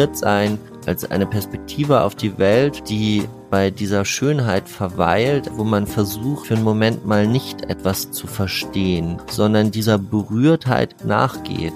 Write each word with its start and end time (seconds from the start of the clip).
berührt 0.00 0.16
sein 0.16 0.58
als 0.86 1.10
eine 1.10 1.26
Perspektive 1.26 2.00
auf 2.00 2.14
die 2.14 2.38
Welt, 2.38 2.88
die 2.88 3.28
bei 3.50 3.70
dieser 3.70 4.06
Schönheit 4.06 4.66
verweilt, 4.66 5.50
wo 5.56 5.64
man 5.64 5.86
versucht, 5.86 6.46
für 6.46 6.54
einen 6.54 6.64
Moment 6.64 7.04
mal 7.04 7.26
nicht 7.26 7.68
etwas 7.68 8.10
zu 8.10 8.26
verstehen, 8.26 9.20
sondern 9.28 9.70
dieser 9.70 9.98
Berührtheit 9.98 11.04
nachgeht. 11.04 11.74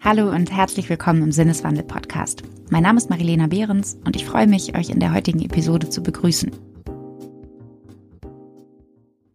Hallo 0.00 0.30
und 0.30 0.50
herzlich 0.50 0.88
willkommen 0.88 1.22
im 1.22 1.32
Sinneswandel 1.32 1.84
Podcast. 1.84 2.42
Mein 2.70 2.84
Name 2.84 2.96
ist 2.96 3.10
Marilena 3.10 3.48
Behrens 3.48 3.98
und 4.06 4.16
ich 4.16 4.24
freue 4.24 4.46
mich, 4.46 4.74
euch 4.78 4.88
in 4.88 4.98
der 4.98 5.12
heutigen 5.12 5.42
Episode 5.42 5.90
zu 5.90 6.02
begrüßen. 6.02 6.71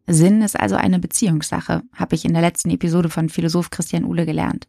Sinn 0.07 0.41
ist 0.41 0.57
also 0.57 0.75
eine 0.75 0.99
Beziehungssache, 0.99 1.83
habe 1.93 2.15
ich 2.15 2.23
in 2.23 2.33
der 2.33 2.41
letzten 2.41 2.69
Episode 2.69 3.09
von 3.09 3.27
Philosoph 3.27 3.69
Christian 3.69 4.05
Uhle 4.05 4.25
gelernt. 4.25 4.67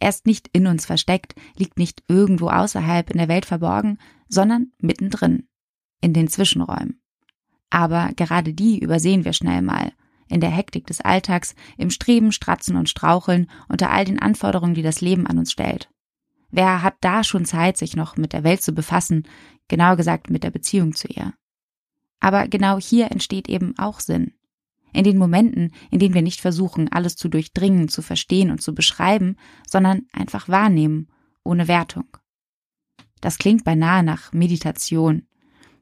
Er 0.00 0.08
ist 0.08 0.26
nicht 0.26 0.48
in 0.52 0.66
uns 0.66 0.84
versteckt, 0.84 1.36
liegt 1.56 1.78
nicht 1.78 2.02
irgendwo 2.08 2.48
außerhalb 2.48 3.08
in 3.10 3.18
der 3.18 3.28
Welt 3.28 3.46
verborgen, 3.46 3.98
sondern 4.28 4.72
mittendrin, 4.78 5.48
in 6.00 6.12
den 6.12 6.28
Zwischenräumen. 6.28 7.00
Aber 7.70 8.10
gerade 8.16 8.52
die 8.52 8.80
übersehen 8.80 9.24
wir 9.24 9.32
schnell 9.32 9.62
mal 9.62 9.92
in 10.28 10.40
der 10.40 10.50
Hektik 10.50 10.86
des 10.86 11.00
Alltags, 11.00 11.54
im 11.76 11.90
Streben, 11.90 12.32
Stratzen 12.32 12.76
und 12.76 12.88
Straucheln 12.88 13.48
unter 13.68 13.90
all 13.90 14.04
den 14.04 14.18
Anforderungen, 14.18 14.74
die 14.74 14.82
das 14.82 15.00
Leben 15.00 15.26
an 15.26 15.38
uns 15.38 15.52
stellt. 15.52 15.90
Wer 16.50 16.82
hat 16.82 16.94
da 17.00 17.24
schon 17.24 17.44
Zeit, 17.44 17.76
sich 17.76 17.94
noch 17.94 18.16
mit 18.16 18.32
der 18.32 18.44
Welt 18.44 18.62
zu 18.62 18.72
befassen, 18.72 19.28
genauer 19.68 19.96
gesagt 19.96 20.30
mit 20.30 20.42
der 20.44 20.50
Beziehung 20.50 20.94
zu 20.94 21.08
ihr? 21.08 21.34
Aber 22.20 22.48
genau 22.48 22.78
hier 22.78 23.10
entsteht 23.10 23.48
eben 23.48 23.76
auch 23.78 24.00
Sinn. 24.00 24.34
In 24.94 25.04
den 25.04 25.18
Momenten, 25.18 25.72
in 25.90 25.98
denen 25.98 26.14
wir 26.14 26.22
nicht 26.22 26.40
versuchen, 26.40 26.90
alles 26.90 27.16
zu 27.16 27.28
durchdringen, 27.28 27.88
zu 27.88 28.00
verstehen 28.00 28.50
und 28.50 28.62
zu 28.62 28.74
beschreiben, 28.74 29.36
sondern 29.68 30.06
einfach 30.12 30.48
wahrnehmen, 30.48 31.08
ohne 31.42 31.68
Wertung. 31.68 32.16
Das 33.20 33.36
klingt 33.36 33.64
beinahe 33.64 34.02
nach 34.02 34.32
Meditation. 34.32 35.26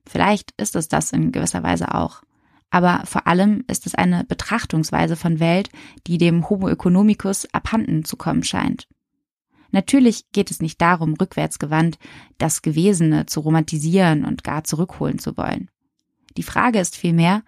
Vielleicht 0.05 0.53
ist 0.57 0.75
es 0.75 0.89
das 0.89 1.13
in 1.13 1.31
gewisser 1.31 1.63
Weise 1.63 1.95
auch 1.95 2.23
aber 2.73 3.03
vor 3.05 3.27
allem 3.27 3.65
ist 3.69 3.87
es 3.87 3.95
eine 3.95 4.25
Betrachtungsweise 4.25 5.15
von 5.15 5.41
Welt, 5.41 5.69
die 6.07 6.17
dem 6.17 6.49
Homo 6.49 6.69
economicus 6.69 7.47
abhanden 7.53 8.05
zu 8.05 8.17
kommen 8.17 8.43
scheint. 8.43 8.89
Natürlich 9.73 10.25
geht 10.33 10.51
es 10.51 10.61
nicht 10.61 10.81
darum, 10.81 11.13
rückwärtsgewandt 11.13 11.99
das 12.39 12.63
Gewesene 12.63 13.27
zu 13.27 13.41
romantisieren 13.41 14.25
und 14.25 14.43
gar 14.43 14.65
zurückholen 14.65 15.19
zu 15.19 15.37
wollen. 15.37 15.71
Die 16.39 16.43
Frage 16.43 16.79
ist 16.79 16.97
vielmehr, 16.97 17.43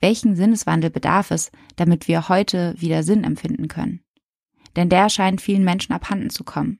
welchen 0.00 0.36
Sinneswandel 0.36 0.90
bedarf 0.90 1.30
es, 1.30 1.50
damit 1.76 2.08
wir 2.08 2.28
heute 2.28 2.74
wieder 2.78 3.02
Sinn 3.02 3.24
empfinden 3.24 3.68
können? 3.68 4.00
Denn 4.76 4.88
der 4.88 5.08
scheint 5.08 5.40
vielen 5.40 5.64
Menschen 5.64 5.92
abhanden 5.92 6.30
zu 6.30 6.44
kommen. 6.44 6.78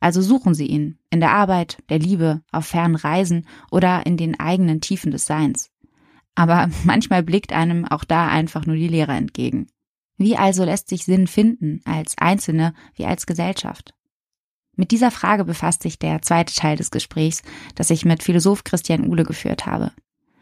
Also 0.00 0.22
suchen 0.22 0.54
Sie 0.54 0.66
ihn 0.66 0.98
in 1.10 1.20
der 1.20 1.32
Arbeit, 1.32 1.78
der 1.90 1.98
Liebe, 1.98 2.42
auf 2.50 2.66
fernen 2.66 2.96
Reisen 2.96 3.46
oder 3.70 4.06
in 4.06 4.16
den 4.16 4.40
eigenen 4.40 4.80
Tiefen 4.80 5.10
des 5.12 5.26
Seins. 5.26 5.70
Aber 6.34 6.70
manchmal 6.84 7.22
blickt 7.22 7.52
einem 7.52 7.84
auch 7.84 8.04
da 8.04 8.28
einfach 8.28 8.66
nur 8.66 8.76
die 8.76 8.88
Lehre 8.88 9.12
entgegen. 9.12 9.66
Wie 10.16 10.36
also 10.36 10.64
lässt 10.64 10.88
sich 10.88 11.04
Sinn 11.04 11.26
finden, 11.26 11.80
als 11.84 12.16
Einzelne 12.18 12.74
wie 12.94 13.06
als 13.06 13.26
Gesellschaft? 13.26 13.94
Mit 14.76 14.90
dieser 14.90 15.10
Frage 15.10 15.44
befasst 15.44 15.82
sich 15.82 15.98
der 15.98 16.22
zweite 16.22 16.54
Teil 16.54 16.76
des 16.76 16.90
Gesprächs, 16.90 17.42
das 17.74 17.90
ich 17.90 18.04
mit 18.04 18.22
Philosoph 18.22 18.64
Christian 18.64 19.06
Uhle 19.06 19.24
geführt 19.24 19.66
habe. 19.66 19.92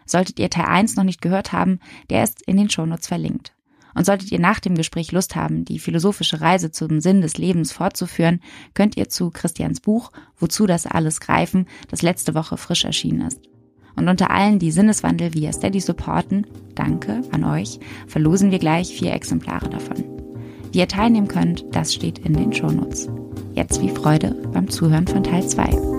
Solltet 0.08 0.38
ihr 0.38 0.50
Teil 0.50 0.66
1 0.66 0.96
noch 0.96 1.04
nicht 1.04 1.20
gehört 1.20 1.52
haben, 1.52 1.80
der 2.10 2.24
ist 2.24 2.42
in 2.42 2.56
den 2.56 2.70
Shownotes 2.70 3.06
verlinkt. 3.06 3.52
Und 3.94 4.06
solltet 4.06 4.30
ihr 4.32 4.38
nach 4.38 4.60
dem 4.60 4.74
Gespräch 4.74 5.12
Lust 5.12 5.36
haben, 5.36 5.64
die 5.64 5.78
philosophische 5.78 6.40
Reise 6.40 6.70
zum 6.70 7.00
Sinn 7.00 7.20
des 7.20 7.36
Lebens 7.36 7.72
fortzuführen, 7.72 8.40
könnt 8.74 8.96
ihr 8.96 9.08
zu 9.08 9.30
Christians 9.30 9.80
Buch 9.80 10.10
Wozu 10.38 10.66
das 10.66 10.86
alles 10.86 11.20
greifen, 11.20 11.66
das 11.90 12.02
letzte 12.02 12.34
Woche 12.34 12.56
frisch 12.56 12.84
erschienen 12.84 13.26
ist. 13.26 13.40
Und 13.96 14.08
unter 14.08 14.30
allen, 14.30 14.60
die 14.60 14.70
Sinneswandel 14.70 15.34
via 15.34 15.52
Steady 15.52 15.80
supporten, 15.80 16.46
danke 16.76 17.22
an 17.32 17.42
euch, 17.42 17.80
verlosen 18.06 18.52
wir 18.52 18.60
gleich 18.60 18.94
vier 18.94 19.12
Exemplare 19.12 19.68
davon. 19.68 20.04
Wie 20.72 20.78
ihr 20.78 20.88
teilnehmen 20.88 21.28
könnt, 21.28 21.64
das 21.72 21.92
steht 21.92 22.20
in 22.20 22.34
den 22.34 22.52
Shownotes. 22.52 23.08
Jetzt 23.54 23.82
wie 23.82 23.88
Freude 23.88 24.36
beim 24.52 24.70
Zuhören 24.70 25.08
von 25.08 25.24
Teil 25.24 25.46
2. 25.48 25.97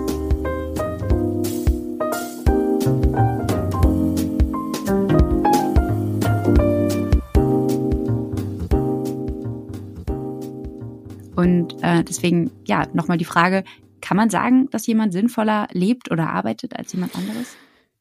deswegen, 12.02 12.50
ja, 12.64 12.86
nochmal 12.92 13.18
die 13.18 13.24
Frage, 13.24 13.64
kann 14.00 14.16
man 14.16 14.30
sagen, 14.30 14.68
dass 14.70 14.86
jemand 14.86 15.12
sinnvoller 15.12 15.68
lebt 15.72 16.10
oder 16.10 16.30
arbeitet 16.30 16.76
als 16.76 16.92
jemand 16.92 17.14
anderes? 17.14 17.56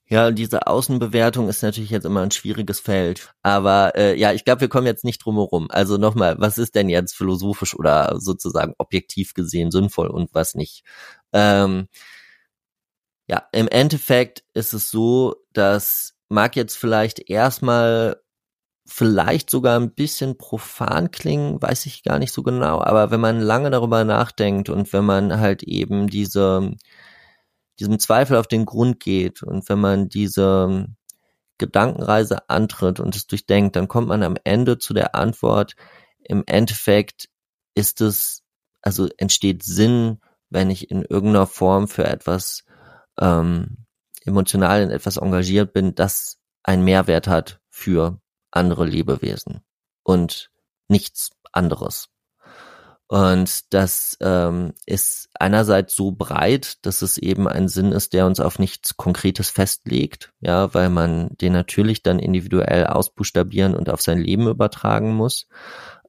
Ja, 0.07 0.31
diese 0.31 0.65
Außenbewertung 0.65 1.49
ist 1.49 1.61
natürlich 1.61 1.91
jetzt 1.91 2.05
immer 2.05 2.21
ein 2.21 2.31
schwieriges 2.31 2.79
Feld. 2.79 3.31
Aber 3.43 3.95
äh, 3.95 4.17
ja, 4.17 4.33
ich 4.33 4.43
glaube, 4.43 4.61
wir 4.61 4.67
kommen 4.67 4.87
jetzt 4.87 5.03
nicht 5.03 5.23
drum 5.23 5.35
herum. 5.35 5.67
Also 5.69 5.97
nochmal, 5.97 6.35
was 6.39 6.57
ist 6.57 6.73
denn 6.73 6.89
jetzt 6.89 7.15
philosophisch 7.15 7.75
oder 7.75 8.19
sozusagen 8.19 8.73
objektiv 8.79 9.35
gesehen 9.35 9.69
sinnvoll 9.69 10.07
und 10.07 10.33
was 10.33 10.55
nicht? 10.55 10.83
Ähm, 11.31 11.87
ja, 13.27 13.47
im 13.51 13.67
Endeffekt 13.67 14.43
ist 14.55 14.73
es 14.73 14.89
so, 14.89 15.35
dass 15.53 16.15
mag 16.27 16.55
jetzt 16.55 16.75
vielleicht 16.75 17.29
erstmal 17.29 18.19
vielleicht 18.89 19.49
sogar 19.49 19.79
ein 19.79 19.93
bisschen 19.93 20.37
profan 20.37 21.11
klingen, 21.11 21.61
weiß 21.61 21.85
ich 21.85 22.03
gar 22.03 22.19
nicht 22.19 22.33
so 22.33 22.43
genau, 22.43 22.81
aber 22.81 23.11
wenn 23.11 23.19
man 23.19 23.39
lange 23.39 23.69
darüber 23.69 24.03
nachdenkt 24.03 24.69
und 24.69 24.91
wenn 24.93 25.05
man 25.05 25.39
halt 25.39 25.63
eben 25.63 26.07
diese 26.07 26.71
diesem 27.79 27.99
Zweifel 27.99 28.35
auf 28.37 28.47
den 28.47 28.65
Grund 28.65 28.99
geht 28.99 29.41
und 29.41 29.69
wenn 29.69 29.79
man 29.79 30.09
diese 30.09 30.87
Gedankenreise 31.57 32.49
antritt 32.49 32.99
und 32.99 33.15
es 33.15 33.27
durchdenkt, 33.27 33.75
dann 33.75 33.87
kommt 33.87 34.07
man 34.07 34.23
am 34.23 34.35
Ende 34.43 34.77
zu 34.79 34.93
der 34.93 35.15
Antwort, 35.15 35.75
im 36.23 36.43
Endeffekt 36.45 37.29
ist 37.75 38.01
es, 38.01 38.43
also 38.81 39.07
entsteht 39.17 39.63
Sinn, 39.63 40.19
wenn 40.49 40.69
ich 40.69 40.89
in 40.91 41.03
irgendeiner 41.03 41.47
Form 41.47 41.87
für 41.87 42.05
etwas 42.05 42.63
ähm, 43.19 43.85
emotional 44.25 44.81
in 44.81 44.89
etwas 44.89 45.17
engagiert 45.17 45.73
bin, 45.73 45.95
das 45.95 46.39
einen 46.63 46.83
Mehrwert 46.83 47.27
hat 47.27 47.61
für 47.69 48.19
andere 48.51 48.85
Lebewesen 48.85 49.61
und 50.03 50.49
nichts 50.87 51.31
anderes. 51.51 52.09
Und 53.11 53.73
das 53.73 54.17
ähm, 54.21 54.73
ist 54.85 55.29
einerseits 55.33 55.95
so 55.95 56.11
breit, 56.11 56.85
dass 56.85 57.01
es 57.01 57.17
eben 57.17 57.47
ein 57.47 57.67
Sinn 57.67 57.91
ist, 57.91 58.13
der 58.13 58.27
uns 58.27 58.39
auf 58.39 58.59
nichts 58.59 58.97
Konkretes 58.97 59.49
festlegt, 59.49 60.31
ja, 60.41 60.71
weil 60.75 60.89
man 60.89 61.29
den 61.41 61.53
natürlich 61.53 62.03
dann 62.03 62.19
individuell 62.19 62.85
ausbuchstabieren 62.85 63.75
und 63.75 63.89
auf 63.89 64.01
sein 64.01 64.19
Leben 64.19 64.47
übertragen 64.47 65.15
muss. 65.15 65.47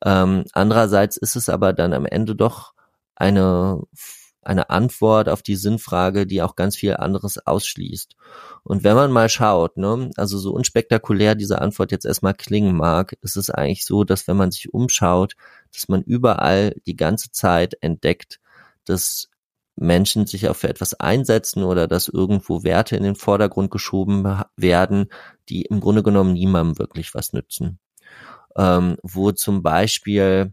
Ähm, 0.05 0.45
andererseits 0.53 1.17
ist 1.17 1.37
es 1.37 1.49
aber 1.49 1.72
dann 1.72 1.95
am 1.95 2.05
Ende 2.05 2.37
doch 2.37 2.75
eine 3.15 3.81
eine 4.43 4.71
Antwort 4.71 5.28
auf 5.28 5.43
die 5.43 5.56
Sinnfrage, 5.56 6.27
die 6.27 6.43
auch 6.43 6.56
ganz 6.56 6.77
viel 6.77 6.97
anderes 6.97 7.47
ausschließt. 7.47 8.17
Und 8.62 8.84
wenn 8.84 8.97
man 8.97 9.12
mal 9.12 9.28
schaut, 9.28 9.77
ne, 9.77 10.11
also 10.17 10.39
so 10.39 10.53
unspektakulär 10.53 11.34
diese 11.34 11.61
Antwort 11.61 11.93
jetzt 11.93 12.06
erstmal 12.06 12.34
klingen 12.34 12.77
mag, 12.77 13.17
ist 13.23 13.37
es 13.37 13.51
eigentlich 13.51 13.84
so, 13.84 14.05
dass 14.05 14.28
wenn 14.28 14.37
man 14.37 14.51
sich 14.51 14.73
umschaut, 14.73 15.34
dass 15.75 15.89
man 15.89 16.03
überall 16.03 16.75
die 16.87 16.97
ganze 16.97 17.31
Zeit 17.31 17.77
entdeckt, 17.81 18.41
dass 18.84 19.28
Menschen 19.77 20.27
sich 20.27 20.48
auch 20.48 20.57
für 20.57 20.69
etwas 20.69 20.95
einsetzen 20.95 21.63
oder 21.63 21.89
dass 21.89 22.09
irgendwo 22.09 22.63
Werte 22.65 22.97
in 22.97 23.03
den 23.03 23.16
Vordergrund 23.16 23.71
geschoben 23.71 24.42
werden, 24.57 25.07
die 25.48 25.63
im 25.63 25.81
Grunde 25.81 26.03
genommen 26.03 26.34
niemandem 26.34 26.78
wirklich 26.78 27.15
was 27.15 27.33
nützen. 27.33 27.78
Ähm, 28.57 28.97
wo 29.03 29.33
zum 29.33 29.63
Beispiel 29.63 30.53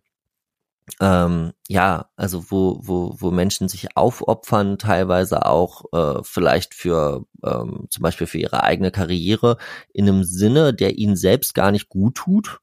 ähm, 1.02 1.52
ja, 1.68 2.10
also 2.16 2.50
wo, 2.50 2.80
wo, 2.82 3.16
wo 3.20 3.32
Menschen 3.32 3.68
sich 3.68 3.98
aufopfern, 3.98 4.78
teilweise 4.78 5.46
auch 5.46 5.86
äh, 5.92 6.22
vielleicht 6.24 6.74
für 6.74 7.26
ähm, 7.44 7.88
zum 7.90 8.04
Beispiel 8.04 8.28
für 8.28 8.38
ihre 8.38 8.64
eigene 8.64 8.92
Karriere 8.92 9.58
in 9.94 10.08
einem 10.08 10.24
Sinne, 10.24 10.74
der 10.74 10.98
ihnen 10.98 11.18
selbst 11.18 11.54
gar 11.54 11.72
nicht 11.72 11.90
gut 11.90 12.16
tut, 12.16 12.60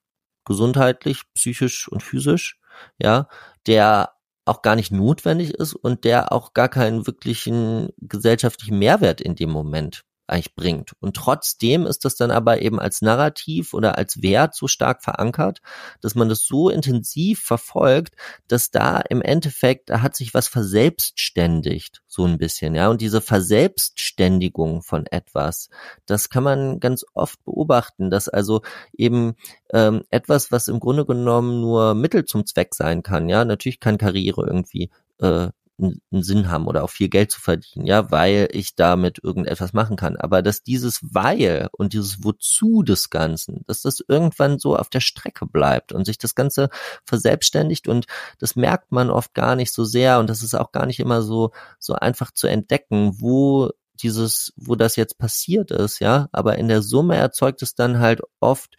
gesundheitlich, 0.46 1.22
psychisch 1.34 1.88
und 1.88 2.02
physisch, 2.02 2.58
ja, 2.98 3.28
der 3.66 4.14
auch 4.46 4.62
gar 4.62 4.76
nicht 4.76 4.92
notwendig 4.92 5.54
ist 5.54 5.74
und 5.74 6.04
der 6.04 6.32
auch 6.32 6.54
gar 6.54 6.68
keinen 6.68 7.06
wirklichen 7.06 7.90
gesellschaftlichen 7.98 8.78
Mehrwert 8.78 9.20
in 9.20 9.36
dem 9.36 9.50
Moment 9.50 10.04
eigentlich 10.26 10.54
bringt. 10.54 10.92
Und 11.00 11.16
trotzdem 11.16 11.86
ist 11.86 12.04
das 12.04 12.16
dann 12.16 12.30
aber 12.30 12.62
eben 12.62 12.80
als 12.80 13.02
Narrativ 13.02 13.74
oder 13.74 13.98
als 13.98 14.22
Wert 14.22 14.54
so 14.54 14.68
stark 14.68 15.02
verankert, 15.02 15.60
dass 16.00 16.14
man 16.14 16.28
das 16.28 16.44
so 16.44 16.68
intensiv 16.70 17.40
verfolgt, 17.42 18.14
dass 18.48 18.70
da 18.70 19.00
im 19.00 19.20
Endeffekt, 19.22 19.90
da 19.90 20.02
hat 20.02 20.16
sich 20.16 20.34
was 20.34 20.48
verselbstständigt, 20.48 22.02
so 22.06 22.24
ein 22.24 22.38
bisschen, 22.38 22.74
ja. 22.74 22.88
Und 22.88 23.00
diese 23.00 23.20
Verselbstständigung 23.20 24.82
von 24.82 25.06
etwas, 25.06 25.68
das 26.06 26.30
kann 26.30 26.44
man 26.44 26.80
ganz 26.80 27.04
oft 27.14 27.42
beobachten, 27.44 28.10
dass 28.10 28.28
also 28.28 28.62
eben 28.96 29.34
ähm, 29.72 30.02
etwas, 30.10 30.52
was 30.52 30.68
im 30.68 30.80
Grunde 30.80 31.04
genommen 31.04 31.60
nur 31.60 31.94
Mittel 31.94 32.24
zum 32.24 32.46
Zweck 32.46 32.74
sein 32.74 33.02
kann, 33.02 33.28
ja. 33.28 33.44
Natürlich 33.44 33.80
kann 33.80 33.98
Karriere 33.98 34.46
irgendwie 34.46 34.90
äh, 35.18 35.48
einen 35.78 36.22
Sinn 36.22 36.50
haben 36.50 36.66
oder 36.66 36.84
auch 36.84 36.90
viel 36.90 37.08
Geld 37.08 37.32
zu 37.32 37.40
verdienen, 37.40 37.86
ja, 37.86 38.10
weil 38.10 38.48
ich 38.52 38.76
damit 38.76 39.18
irgendetwas 39.22 39.72
machen 39.72 39.96
kann. 39.96 40.16
Aber 40.16 40.40
dass 40.40 40.62
dieses 40.62 41.00
Weil 41.02 41.68
und 41.72 41.92
dieses 41.92 42.22
Wozu 42.22 42.82
des 42.82 43.10
Ganzen, 43.10 43.62
dass 43.66 43.82
das 43.82 43.98
irgendwann 44.06 44.58
so 44.58 44.76
auf 44.76 44.88
der 44.88 45.00
Strecke 45.00 45.46
bleibt 45.46 45.92
und 45.92 46.04
sich 46.04 46.18
das 46.18 46.34
Ganze 46.34 46.68
verselbstständigt 47.04 47.88
und 47.88 48.06
das 48.38 48.54
merkt 48.54 48.92
man 48.92 49.10
oft 49.10 49.34
gar 49.34 49.56
nicht 49.56 49.72
so 49.72 49.84
sehr 49.84 50.20
und 50.20 50.30
das 50.30 50.42
ist 50.42 50.54
auch 50.54 50.70
gar 50.70 50.86
nicht 50.86 51.00
immer 51.00 51.22
so, 51.22 51.50
so 51.80 51.94
einfach 51.94 52.30
zu 52.30 52.46
entdecken, 52.46 53.20
wo 53.20 53.70
dieses, 54.02 54.52
wo 54.56 54.76
das 54.76 54.96
jetzt 54.96 55.18
passiert 55.18 55.70
ist, 55.70 56.00
ja, 56.00 56.28
aber 56.32 56.56
in 56.56 56.68
der 56.68 56.82
Summe 56.82 57.16
erzeugt 57.16 57.62
es 57.62 57.74
dann 57.74 57.98
halt 57.98 58.20
oft 58.40 58.76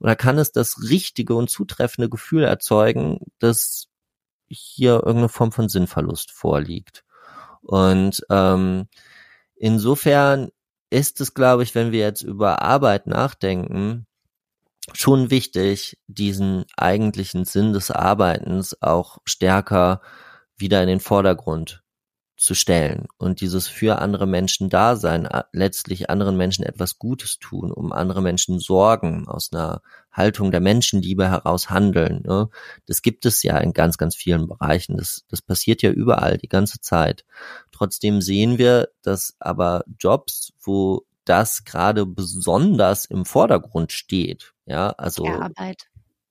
oder 0.00 0.16
kann 0.16 0.38
es 0.38 0.52
das 0.52 0.76
richtige 0.90 1.34
und 1.34 1.50
zutreffende 1.50 2.08
Gefühl 2.08 2.44
erzeugen, 2.44 3.20
dass 3.38 3.88
hier 4.48 4.94
irgendeine 4.94 5.28
Form 5.28 5.52
von 5.52 5.68
Sinnverlust 5.68 6.30
vorliegt. 6.30 7.04
Und 7.62 8.24
ähm, 8.30 8.88
insofern 9.56 10.50
ist 10.90 11.20
es, 11.20 11.34
glaube 11.34 11.62
ich, 11.62 11.74
wenn 11.74 11.92
wir 11.92 12.00
jetzt 12.00 12.22
über 12.22 12.62
Arbeit 12.62 13.06
nachdenken, 13.06 14.06
schon 14.92 15.30
wichtig, 15.30 15.98
diesen 16.06 16.64
eigentlichen 16.76 17.44
Sinn 17.44 17.72
des 17.72 17.90
Arbeitens 17.90 18.80
auch 18.82 19.18
stärker 19.24 20.00
wieder 20.56 20.80
in 20.82 20.88
den 20.88 21.00
Vordergrund 21.00 21.82
zu 22.36 22.54
stellen 22.54 23.06
und 23.16 23.40
dieses 23.40 23.66
für 23.66 23.98
andere 23.98 24.26
Menschen 24.26 24.68
da 24.68 24.96
sein, 24.96 25.28
letztlich 25.52 26.10
anderen 26.10 26.36
Menschen 26.36 26.64
etwas 26.64 26.98
Gutes 26.98 27.38
tun, 27.38 27.72
um 27.72 27.92
andere 27.92 28.20
Menschen 28.20 28.58
sorgen, 28.58 29.26
aus 29.26 29.52
einer 29.52 29.80
Haltung 30.12 30.50
der 30.50 30.60
Menschenliebe 30.60 31.28
heraus 31.28 31.70
handeln. 31.70 32.22
Ne? 32.26 32.48
Das 32.86 33.02
gibt 33.02 33.24
es 33.26 33.42
ja 33.42 33.56
in 33.58 33.72
ganz, 33.72 33.96
ganz 33.96 34.14
vielen 34.14 34.48
Bereichen. 34.48 34.96
Das, 34.98 35.24
das 35.28 35.40
passiert 35.40 35.82
ja 35.82 35.90
überall 35.90 36.36
die 36.36 36.48
ganze 36.48 36.80
Zeit. 36.80 37.24
Trotzdem 37.72 38.20
sehen 38.20 38.58
wir, 38.58 38.88
dass 39.02 39.34
aber 39.38 39.84
Jobs, 39.98 40.52
wo 40.60 41.06
das 41.24 41.64
gerade 41.64 42.06
besonders 42.06 43.06
im 43.06 43.24
Vordergrund 43.24 43.92
steht, 43.92 44.52
ja, 44.66 44.90
also 44.90 45.24
Care-Arbeit. 45.24 45.88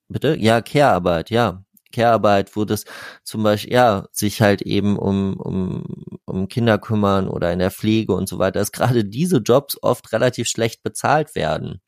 Bitte? 0.07 0.35
Ja, 0.37 0.61
Care-Arbeit, 0.61 1.29
ja. 1.29 1.63
Care-Arbeit, 1.91 2.55
wo 2.55 2.65
das 2.65 2.85
zum 3.23 3.43
Beispiel, 3.43 3.73
ja, 3.73 4.07
sich 4.11 4.41
halt 4.41 4.61
eben 4.61 4.97
um, 4.97 5.35
um, 5.37 5.83
um 6.25 6.47
Kinder 6.47 6.77
kümmern 6.77 7.27
oder 7.27 7.51
in 7.51 7.59
der 7.59 7.71
Pflege 7.71 8.13
und 8.13 8.27
so 8.29 8.39
weiter, 8.39 8.59
dass 8.59 8.71
gerade 8.71 9.05
diese 9.05 9.37
Jobs 9.37 9.77
oft 9.81 10.11
relativ 10.13 10.47
schlecht 10.47 10.83
bezahlt 10.83 11.35
werden. 11.35 11.81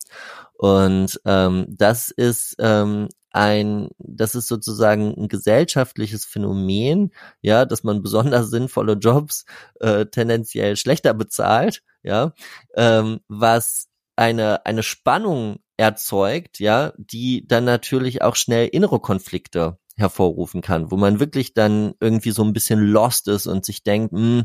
Und 0.53 1.19
ähm, 1.25 1.65
das 1.69 2.09
ist 2.09 2.55
ähm, 2.59 3.09
ein, 3.31 3.89
das 3.99 4.33
ist 4.35 4.47
sozusagen 4.47 5.13
ein 5.15 5.27
gesellschaftliches 5.27 6.25
Phänomen, 6.25 7.11
ja, 7.41 7.65
dass 7.65 7.83
man 7.83 8.01
besonders 8.01 8.49
sinnvolle 8.49 8.93
Jobs 8.93 9.45
äh, 9.79 10.07
tendenziell 10.07 10.75
schlechter 10.75 11.13
bezahlt, 11.13 11.83
ja, 12.03 12.33
ähm, 12.75 13.19
was 13.27 13.87
eine 14.15 14.65
eine 14.65 14.81
Spannung 14.81 15.57
erzeugt, 15.77 16.59
ja, 16.59 16.93
die 16.97 17.45
dann 17.47 17.65
natürlich 17.65 18.23
auch 18.23 18.35
schnell 18.35 18.67
innere 18.67 18.99
Konflikte 18.99 19.77
hervorrufen 19.97 20.61
kann, 20.61 20.91
wo 20.91 20.97
man 20.97 21.19
wirklich 21.19 21.53
dann 21.53 21.93
irgendwie 21.99 22.31
so 22.31 22.43
ein 22.43 22.53
bisschen 22.53 22.79
lost 22.79 23.27
ist 23.27 23.47
und 23.47 23.65
sich 23.65 23.83
denkt, 23.83 24.13
mh, 24.13 24.19
hm, 24.19 24.43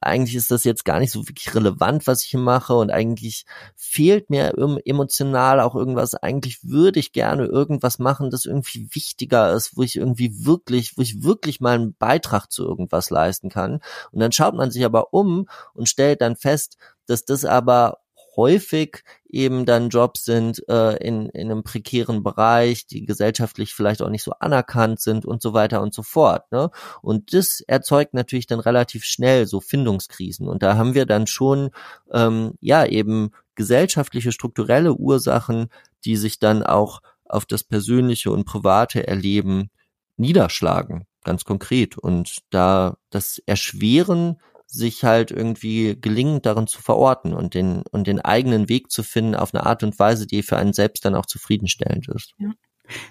eigentlich 0.00 0.34
ist 0.34 0.50
das 0.50 0.64
jetzt 0.64 0.84
gar 0.84 0.98
nicht 0.98 1.12
so 1.12 1.28
wirklich 1.28 1.54
relevant, 1.54 2.06
was 2.06 2.22
ich 2.22 2.30
hier 2.30 2.40
mache 2.40 2.74
und 2.74 2.90
eigentlich 2.90 3.44
fehlt 3.76 4.30
mir 4.30 4.54
emotional 4.84 5.60
auch 5.60 5.74
irgendwas. 5.74 6.14
Eigentlich 6.14 6.64
würde 6.64 7.00
ich 7.00 7.12
gerne 7.12 7.44
irgendwas 7.44 7.98
machen, 7.98 8.30
das 8.30 8.46
irgendwie 8.46 8.88
wichtiger 8.92 9.52
ist, 9.52 9.76
wo 9.76 9.82
ich 9.82 9.96
irgendwie 9.96 10.46
wirklich, 10.46 10.96
wo 10.96 11.02
ich 11.02 11.22
wirklich 11.22 11.60
mal 11.60 11.74
einen 11.74 11.94
Beitrag 11.94 12.50
zu 12.50 12.64
irgendwas 12.64 13.10
leisten 13.10 13.50
kann. 13.50 13.80
Und 14.10 14.20
dann 14.20 14.32
schaut 14.32 14.54
man 14.54 14.70
sich 14.70 14.84
aber 14.84 15.12
um 15.12 15.46
und 15.74 15.88
stellt 15.88 16.22
dann 16.22 16.36
fest, 16.36 16.78
dass 17.06 17.24
das 17.24 17.44
aber 17.44 17.98
häufig 18.36 19.02
eben 19.28 19.66
dann 19.66 19.88
Jobs 19.88 20.24
sind 20.24 20.62
äh, 20.68 20.96
in, 20.96 21.28
in 21.30 21.50
einem 21.50 21.62
prekären 21.64 22.22
Bereich, 22.22 22.86
die 22.86 23.04
gesellschaftlich 23.04 23.74
vielleicht 23.74 24.02
auch 24.02 24.08
nicht 24.08 24.22
so 24.22 24.32
anerkannt 24.32 25.00
sind 25.00 25.24
und 25.26 25.42
so 25.42 25.52
weiter 25.52 25.82
und 25.82 25.94
so 25.94 26.02
fort. 26.02 26.50
Ne? 26.52 26.70
Und 27.02 27.34
das 27.34 27.60
erzeugt 27.60 28.14
natürlich 28.14 28.46
dann 28.46 28.60
relativ 28.60 29.04
schnell 29.04 29.46
so 29.46 29.60
Findungskrisen. 29.60 30.48
Und 30.48 30.62
da 30.62 30.76
haben 30.76 30.94
wir 30.94 31.06
dann 31.06 31.26
schon 31.26 31.70
ähm, 32.12 32.54
ja 32.60 32.86
eben 32.86 33.30
gesellschaftliche, 33.54 34.32
strukturelle 34.32 34.94
Ursachen, 34.94 35.68
die 36.04 36.16
sich 36.16 36.38
dann 36.38 36.62
auch 36.62 37.00
auf 37.24 37.46
das 37.46 37.64
persönliche 37.64 38.30
und 38.30 38.44
private 38.44 39.06
Erleben 39.06 39.70
niederschlagen, 40.16 41.06
ganz 41.24 41.44
konkret. 41.44 41.98
Und 41.98 42.38
da 42.50 42.96
das 43.10 43.42
Erschweren 43.46 44.38
sich 44.66 45.04
halt 45.04 45.30
irgendwie 45.30 45.96
gelingend 46.00 46.46
darin 46.46 46.66
zu 46.66 46.82
verorten 46.82 47.34
und 47.34 47.54
den, 47.54 47.82
und 47.90 48.06
den 48.06 48.20
eigenen 48.20 48.68
Weg 48.68 48.90
zu 48.90 49.02
finden 49.02 49.34
auf 49.34 49.54
eine 49.54 49.64
Art 49.64 49.82
und 49.82 49.98
Weise, 49.98 50.26
die 50.26 50.42
für 50.42 50.56
einen 50.56 50.72
selbst 50.72 51.04
dann 51.04 51.14
auch 51.14 51.26
zufriedenstellend 51.26 52.08
ist. 52.08 52.34
Ja. 52.38 52.50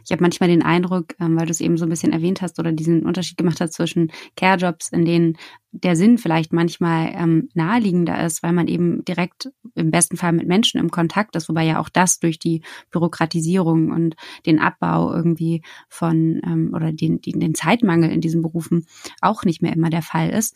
Ich 0.06 0.12
habe 0.12 0.22
manchmal 0.22 0.50
den 0.50 0.62
Eindruck, 0.62 1.16
ähm, 1.20 1.38
weil 1.38 1.48
du 1.48 1.52
es 1.52 1.62
eben 1.62 1.78
so 1.78 1.86
ein 1.86 1.90
bisschen 1.90 2.14
erwähnt 2.14 2.42
hast 2.42 2.60
oder 2.60 2.72
diesen 2.72 3.06
Unterschied 3.06 3.38
gemacht 3.38 3.60
hast 3.60 3.74
zwischen 3.74 4.12
Care-Jobs, 4.36 4.90
in 4.90 5.06
denen 5.06 5.38
der 5.72 5.96
Sinn 5.96 6.20
vielleicht 6.20 6.54
manchmal 6.54 7.12
ähm, 7.16 7.50
naheliegender 7.56 8.24
ist, 8.24 8.44
weil 8.44 8.54
man 8.54 8.68
eben 8.68 9.04
direkt 9.06 9.50
im 9.74 9.90
besten 9.90 10.18
Fall 10.18 10.32
mit 10.32 10.48
Menschen 10.48 10.80
im 10.80 10.92
Kontakt 10.92 11.36
ist, 11.36 11.50
wobei 11.50 11.64
ja 11.64 11.80
auch 11.80 11.90
das 11.90 12.20
durch 12.20 12.38
die 12.38 12.62
Bürokratisierung 12.92 13.92
und 13.92 14.16
den 14.46 14.60
Abbau 14.60 15.12
irgendwie 15.12 15.64
von 15.90 16.40
ähm, 16.46 16.72
oder 16.76 16.92
den, 16.94 17.22
den, 17.22 17.40
den 17.40 17.56
Zeitmangel 17.56 18.12
in 18.12 18.22
diesen 18.22 18.44
Berufen 18.44 18.86
auch 19.22 19.44
nicht 19.44 19.64
mehr 19.64 19.74
immer 19.74 19.90
der 19.90 20.04
Fall 20.04 20.30
ist. 20.30 20.56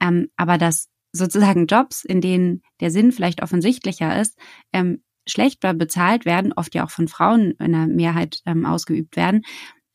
Ähm, 0.00 0.28
aber 0.36 0.58
dass 0.58 0.88
sozusagen 1.12 1.66
Jobs, 1.66 2.04
in 2.04 2.20
denen 2.20 2.62
der 2.80 2.90
Sinn 2.90 3.12
vielleicht 3.12 3.42
offensichtlicher 3.42 4.20
ist, 4.20 4.38
ähm, 4.72 5.02
schlechter 5.26 5.74
bezahlt 5.74 6.24
werden, 6.24 6.52
oft 6.52 6.74
ja 6.74 6.84
auch 6.84 6.90
von 6.90 7.08
Frauen 7.08 7.52
in 7.52 7.72
der 7.72 7.86
Mehrheit 7.86 8.40
ähm, 8.46 8.64
ausgeübt 8.64 9.16
werden. 9.16 9.42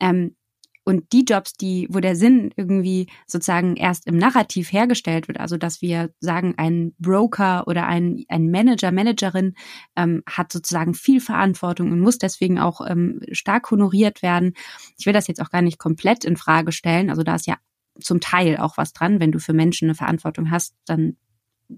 Ähm, 0.00 0.36
und 0.84 1.12
die 1.12 1.24
Jobs, 1.24 1.54
die, 1.54 1.86
wo 1.90 2.00
der 2.00 2.16
Sinn 2.16 2.52
irgendwie 2.56 3.08
sozusagen 3.26 3.76
erst 3.76 4.06
im 4.08 4.18
Narrativ 4.18 4.72
hergestellt 4.72 5.28
wird, 5.28 5.38
also 5.38 5.56
dass 5.56 5.80
wir 5.80 6.12
sagen, 6.18 6.54
ein 6.56 6.92
Broker 6.98 7.68
oder 7.68 7.86
ein, 7.86 8.24
ein 8.28 8.50
Manager, 8.50 8.90
Managerin 8.90 9.54
ähm, 9.94 10.24
hat 10.28 10.50
sozusagen 10.50 10.94
viel 10.94 11.20
Verantwortung 11.20 11.92
und 11.92 12.00
muss 12.00 12.18
deswegen 12.18 12.58
auch 12.58 12.84
ähm, 12.84 13.20
stark 13.30 13.70
honoriert 13.70 14.22
werden. 14.22 14.54
Ich 14.98 15.06
will 15.06 15.12
das 15.12 15.28
jetzt 15.28 15.40
auch 15.40 15.50
gar 15.50 15.62
nicht 15.62 15.78
komplett 15.78 16.24
in 16.24 16.36
Frage 16.36 16.72
stellen. 16.72 17.10
Also 17.10 17.22
da 17.22 17.36
ist 17.36 17.46
ja 17.46 17.58
zum 18.00 18.20
Teil 18.20 18.56
auch 18.56 18.76
was 18.76 18.92
dran. 18.92 19.20
Wenn 19.20 19.32
du 19.32 19.38
für 19.38 19.52
Menschen 19.52 19.86
eine 19.86 19.94
Verantwortung 19.94 20.50
hast, 20.50 20.74
dann 20.86 21.16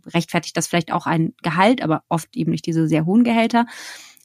rechtfertigt 0.06 0.56
das 0.56 0.66
vielleicht 0.66 0.92
auch 0.92 1.06
ein 1.06 1.35
Gehalt, 1.42 1.83
aber 1.83 2.02
oft 2.09 2.37
eben 2.37 2.50
nicht 2.50 2.66
diese 2.66 2.88
sehr 2.88 3.06
hohen 3.06 3.25
Gehälter. 3.25 3.66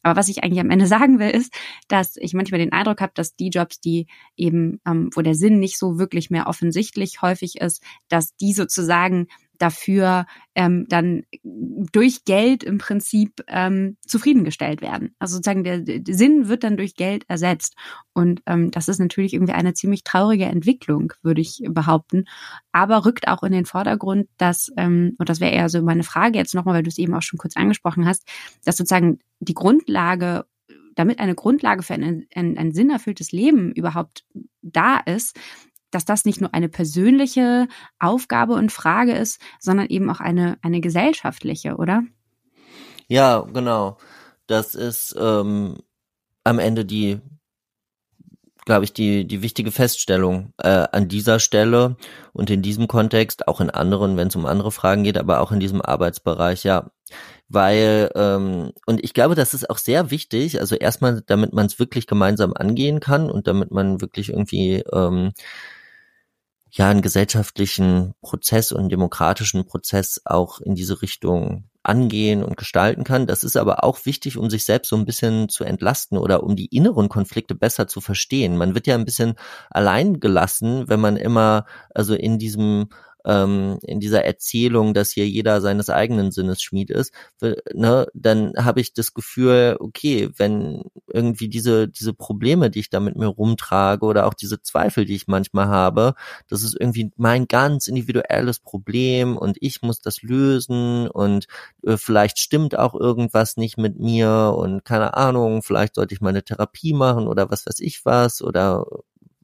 Aber 0.02 0.18
was 0.18 0.30
ich 0.30 0.44
eigentlich 0.44 0.60
am 0.60 0.70
Ende 0.70 0.88
sagen 0.88 1.20
will, 1.20 1.30
ist, 1.30 1.54
dass 1.88 2.16
ich 2.18 2.34
manchmal 2.34 2.60
den 2.60 2.72
Eindruck 2.72 3.02
habe, 3.02 3.12
dass 3.16 3.36
die 3.36 3.50
Jobs, 3.50 3.80
die 3.80 4.08
eben, 4.36 4.80
ähm, 4.88 5.10
wo 5.14 5.22
der 5.22 5.36
Sinn 5.36 5.60
nicht 5.60 5.78
so 5.78 6.00
wirklich 6.00 6.30
mehr 6.30 6.48
offensichtlich 6.48 7.22
häufig 7.22 7.60
ist, 7.62 7.84
dass 8.08 8.36
die 8.36 8.54
sozusagen 8.54 9.28
dafür 9.60 10.26
ähm, 10.56 10.86
dann 10.90 11.24
durch 11.44 12.26
Geld 12.26 12.64
im 12.64 12.80
Prinzip 12.80 13.44
ähm, 13.48 13.98
zufriedengestellt 14.06 14.82
werden. 14.82 15.16
Also 15.20 15.36
sozusagen 15.36 15.64
der, 15.64 15.80
der 15.80 16.16
Sinn 16.16 16.48
wird 16.48 16.64
dann 16.64 16.78
durch 16.78 16.96
Geld 16.96 17.26
ersetzt. 17.28 17.76
Und 18.14 18.42
ähm, 18.46 18.72
das 18.72 18.88
ist 18.88 19.00
natürlich 19.00 19.34
irgendwie 19.34 19.54
eine 19.54 19.74
ziemlich 19.74 20.04
traurige 20.04 20.46
Entwicklung, 20.46 21.14
würde 21.22 21.42
ich 21.42 21.62
behaupten. 21.70 22.26
Aber 22.72 23.06
rückt 23.06 23.28
auch 23.28 23.44
in 23.44 23.52
den 23.52 23.66
Vordergrund, 23.66 24.28
dass, 24.38 24.72
ähm, 24.78 25.16
und 25.20 25.30
das 25.30 25.40
wäre 25.40 25.54
eher 25.54 25.70
so 25.70 25.82
meine 25.82 26.04
Frage 26.04 26.40
jetzt 26.40 26.56
nochmal, 26.56 26.76
weil 26.76 26.84
du 26.84 26.90
es 26.90 26.98
eben 26.98 27.14
auch 27.14 27.22
schon 27.22 27.40
kurz 27.40 27.56
angesprochen 27.56 28.06
hast, 28.06 28.28
dass 28.64 28.78
sozusagen 28.78 29.20
die 29.40 29.54
Grundlage 29.54 30.46
damit 30.96 31.20
eine 31.20 31.36
Grundlage 31.36 31.82
für 31.82 31.94
ein, 31.94 32.28
ein, 32.36 32.58
ein 32.58 32.74
sinnerfülltes 32.74 33.32
Leben 33.32 33.72
überhaupt 33.72 34.26
da 34.62 34.98
ist, 34.98 35.40
dass 35.92 36.06
das 36.06 36.26
nicht 36.26 36.42
nur 36.42 36.54
eine 36.54 36.70
persönliche 36.70 37.68
Aufgabe 38.00 38.54
und 38.54 38.72
Frage 38.72 39.14
ist, 39.14 39.42
sondern 39.60 39.88
eben 39.88 40.10
auch 40.10 40.20
eine, 40.20 40.58
eine 40.62 40.82
gesellschaftliche, 40.82 41.76
oder? 41.76 42.04
Ja, 43.08 43.42
genau. 43.42 43.98
Das 44.48 44.76
ist 44.76 45.16
ähm, 45.20 45.78
am 46.44 46.60
Ende 46.60 46.86
die, 46.86 47.20
glaube 48.66 48.86
ich, 48.86 48.94
die, 48.94 49.26
die 49.26 49.42
wichtige 49.42 49.72
Feststellung 49.72 50.54
äh, 50.58 50.88
an 50.92 51.08
dieser 51.08 51.40
Stelle 51.40 51.98
und 52.34 52.50
in 52.50 52.62
diesem 52.62 52.88
Kontext, 52.88 53.48
auch 53.48 53.62
in 53.62 53.70
anderen, 53.70 54.16
wenn 54.18 54.28
es 54.28 54.36
um 54.36 54.46
andere 54.46 54.72
Fragen 54.72 55.04
geht, 55.04 55.18
aber 55.18 55.42
auch 55.42 55.52
in 55.52 55.60
diesem 55.60 55.82
Arbeitsbereich, 55.82 56.64
ja, 56.64 56.92
weil 57.48 58.12
ähm, 58.16 58.72
und 58.86 59.04
ich 59.04 59.16
glaube, 59.16 59.34
das 59.34 59.56
ist 59.56 59.70
auch 59.70 59.80
sehr 59.80 60.12
wichtig. 60.12 60.60
Also 60.60 60.76
erstmal, 60.76 61.24
damit 61.26 61.52
man 61.52 61.66
es 61.66 61.80
wirklich 61.80 62.06
gemeinsam 62.06 62.54
angehen 62.54 63.00
kann 63.00 63.32
und 63.32 63.48
damit 63.48 63.72
man 63.72 64.02
wirklich 64.02 64.30
irgendwie 64.30 64.84
ähm, 64.94 65.32
ja 66.72 66.90
einen 66.90 67.02
gesellschaftlichen 67.02 68.14
Prozess 68.22 68.72
und 68.72 68.90
demokratischen 68.90 69.66
Prozess 69.66 70.22
auch 70.26 70.62
in 70.62 70.76
diese 70.76 71.02
Richtung 71.02 71.70
angehen 71.84 72.44
und 72.44 72.58
gestalten 72.58 73.04
kann. 73.04 73.26
Das 73.26 73.44
ist 73.44 73.58
aber 73.58 73.84
auch 73.84 74.06
wichtig, 74.06 74.38
um 74.38 74.50
sich 74.50 74.66
selbst 74.66 74.90
so 74.90 74.96
ein 74.96 75.06
bisschen 75.06 75.50
zu 75.50 75.64
entlasten 75.64 76.18
oder 76.18 76.44
um 76.44 76.56
die 76.56 76.68
inneren 76.68 77.10
Konflikte 77.10 77.56
besser 77.56 77.88
zu 77.88 78.02
verstehen. 78.02 78.58
Man 78.58 78.76
wird 78.76 78.86
ja 78.86 78.96
ein 78.96 79.06
bisschen 79.06 79.36
allein 79.70 80.20
gelassen, 80.20 80.90
wenn 80.90 81.00
man 81.00 81.18
immer 81.18 81.66
also 81.94 82.14
in 82.14 82.38
diesem 82.38 82.90
ähm, 83.26 83.80
in 83.84 84.00
dieser 84.00 84.24
Erzählung, 84.26 84.94
dass 84.94 85.12
hier 85.12 85.28
jeder 85.28 85.62
seines 85.62 85.90
eigenen 85.90 86.32
Sinnes 86.32 86.62
Schmied 86.62 86.90
ist, 86.90 87.14
ne, 87.74 88.08
dann 88.14 88.54
habe 88.58 88.82
ich 88.82 88.94
das 88.94 89.14
Gefühl, 89.14 89.78
okay, 89.80 90.30
wenn 90.38 90.84
irgendwie 91.08 91.50
diese, 91.50 91.88
diese 91.88 92.14
Probleme, 92.14 92.70
die 92.70 92.80
ich 92.80 92.90
da 92.90 93.00
mit 93.00 93.16
mir 93.16 93.28
rumtrage 93.28 94.06
oder 94.06 94.28
auch 94.28 94.34
diese 94.34 94.62
Zweifel, 94.62 95.06
die 95.06 95.16
ich 95.16 95.28
manchmal 95.28 95.68
habe, 95.68 96.14
das 96.48 96.64
ist 96.64 96.76
irgendwie 96.80 97.12
mein 97.18 97.48
ganz 97.48 97.88
individuelles 97.88 98.60
Problem 98.60 99.38
und 99.38 99.58
ich 99.62 99.82
muss 99.82 100.02
das 100.02 100.22
lösen 100.22 101.08
und 101.08 101.48
äh, 101.84 101.98
vielleicht 101.98 102.40
stimmt 102.40 102.78
auch 102.78 102.96
irgendwas 102.96 103.58
nicht 103.58 103.78
mit 103.78 104.00
mir 104.00 104.54
und 104.58 104.86
keine 104.86 105.16
Ahnung, 105.16 105.62
vielleicht 105.64 105.96
sollte 105.96 106.14
ich 106.14 106.22
meine 106.22 106.44
Therapie 106.44 106.94
machen 106.94 107.28
oder 107.28 107.50
was 107.52 107.66
weiß 107.66 107.80
ich 107.80 108.06
was 108.06 108.42
oder 108.42 108.86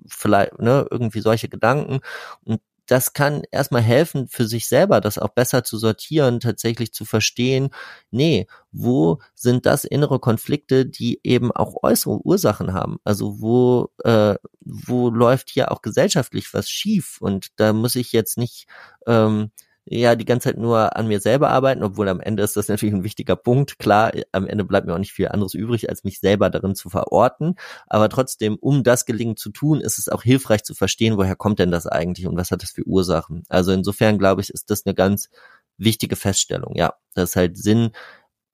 vielleicht, 0.08 0.60
ne, 0.60 0.88
irgendwie 0.90 1.22
solche 1.22 1.50
Gedanken. 1.50 2.00
Und 2.44 2.62
das 2.88 3.14
kann 3.14 3.44
erstmal 3.52 3.82
helfen, 3.82 4.28
für 4.28 4.46
sich 4.48 4.68
selber 4.68 5.02
das 5.02 5.18
auch 5.18 5.30
besser 5.30 5.64
zu 5.64 5.78
sortieren, 5.78 6.40
tatsächlich 6.40 6.94
zu 6.94 7.06
verstehen, 7.06 7.70
nee, 8.12 8.48
wo 8.72 9.20
sind 9.34 9.66
das 9.66 9.84
innere 9.86 10.20
Konflikte, 10.20 10.86
die 10.86 11.20
eben 11.24 11.52
auch 11.52 11.84
äußere 11.84 12.20
Ursachen 12.26 12.74
haben? 12.74 12.98
Also 13.04 13.42
wo, 13.42 13.90
äh, 14.04 14.36
wo 14.62 15.10
läuft 15.10 15.50
hier 15.50 15.72
auch 15.72 15.82
gesellschaftlich 15.82 16.54
was 16.54 16.70
schief? 16.70 17.18
Und 17.22 17.48
da 17.58 17.74
muss 17.74 17.96
ich 17.96 18.12
jetzt 18.12 18.38
nicht 18.38 18.68
ähm, 19.08 19.52
ja 19.86 20.16
die 20.16 20.26
ganze 20.26 20.50
Zeit 20.50 20.58
nur 20.58 20.96
an 20.96 21.08
mir 21.08 21.20
selber 21.20 21.50
arbeiten, 21.50 21.84
obwohl 21.84 22.10
am 22.10 22.20
Ende 22.20 22.44
ist 22.44 22.58
das 22.58 22.68
natürlich 22.70 22.94
ein 22.96 23.04
wichtiger 23.04 23.36
Punkt. 23.36 23.80
Klar, 23.80 24.12
am 24.32 24.48
Ende 24.48 24.64
bleibt 24.66 24.88
mir 24.88 24.94
auch 24.94 25.00
nicht 25.00 25.14
viel 25.14 25.28
anderes 25.28 25.54
übrig, 25.54 25.90
als 25.90 26.04
mich 26.04 26.20
selber 26.20 26.50
darin 26.50 26.76
zu 26.76 26.90
verorten. 26.90 27.56
Aber 27.88 28.10
trotzdem, 28.10 28.58
um 28.60 28.84
das 28.84 29.06
gelingen 29.06 29.38
zu 29.38 29.50
tun, 29.52 29.82
ist 29.82 29.98
es 29.98 30.10
auch 30.10 30.24
hilfreich 30.24 30.64
zu 30.64 30.74
verstehen, 30.74 31.18
woher 31.18 31.36
kommt 31.36 31.60
denn 31.60 31.72
das 31.72 31.88
eigentlich 31.88 32.28
und 32.28 32.38
was 32.38 32.52
hat 32.52 32.64
das 32.64 32.72
für 32.72 32.86
Ursachen. 32.86 33.44
Also 33.50 33.72
insofern 33.72 34.18
glaube 34.18 34.42
ich, 34.42 34.50
ist 34.50 34.70
das 34.70 34.86
eine 34.86 34.96
ganz 34.96 35.30
wichtige 35.78 36.16
Feststellung. 36.16 36.76
Ja, 36.76 36.96
das 37.14 37.36
halt 37.36 37.58
Sinn 37.58 37.92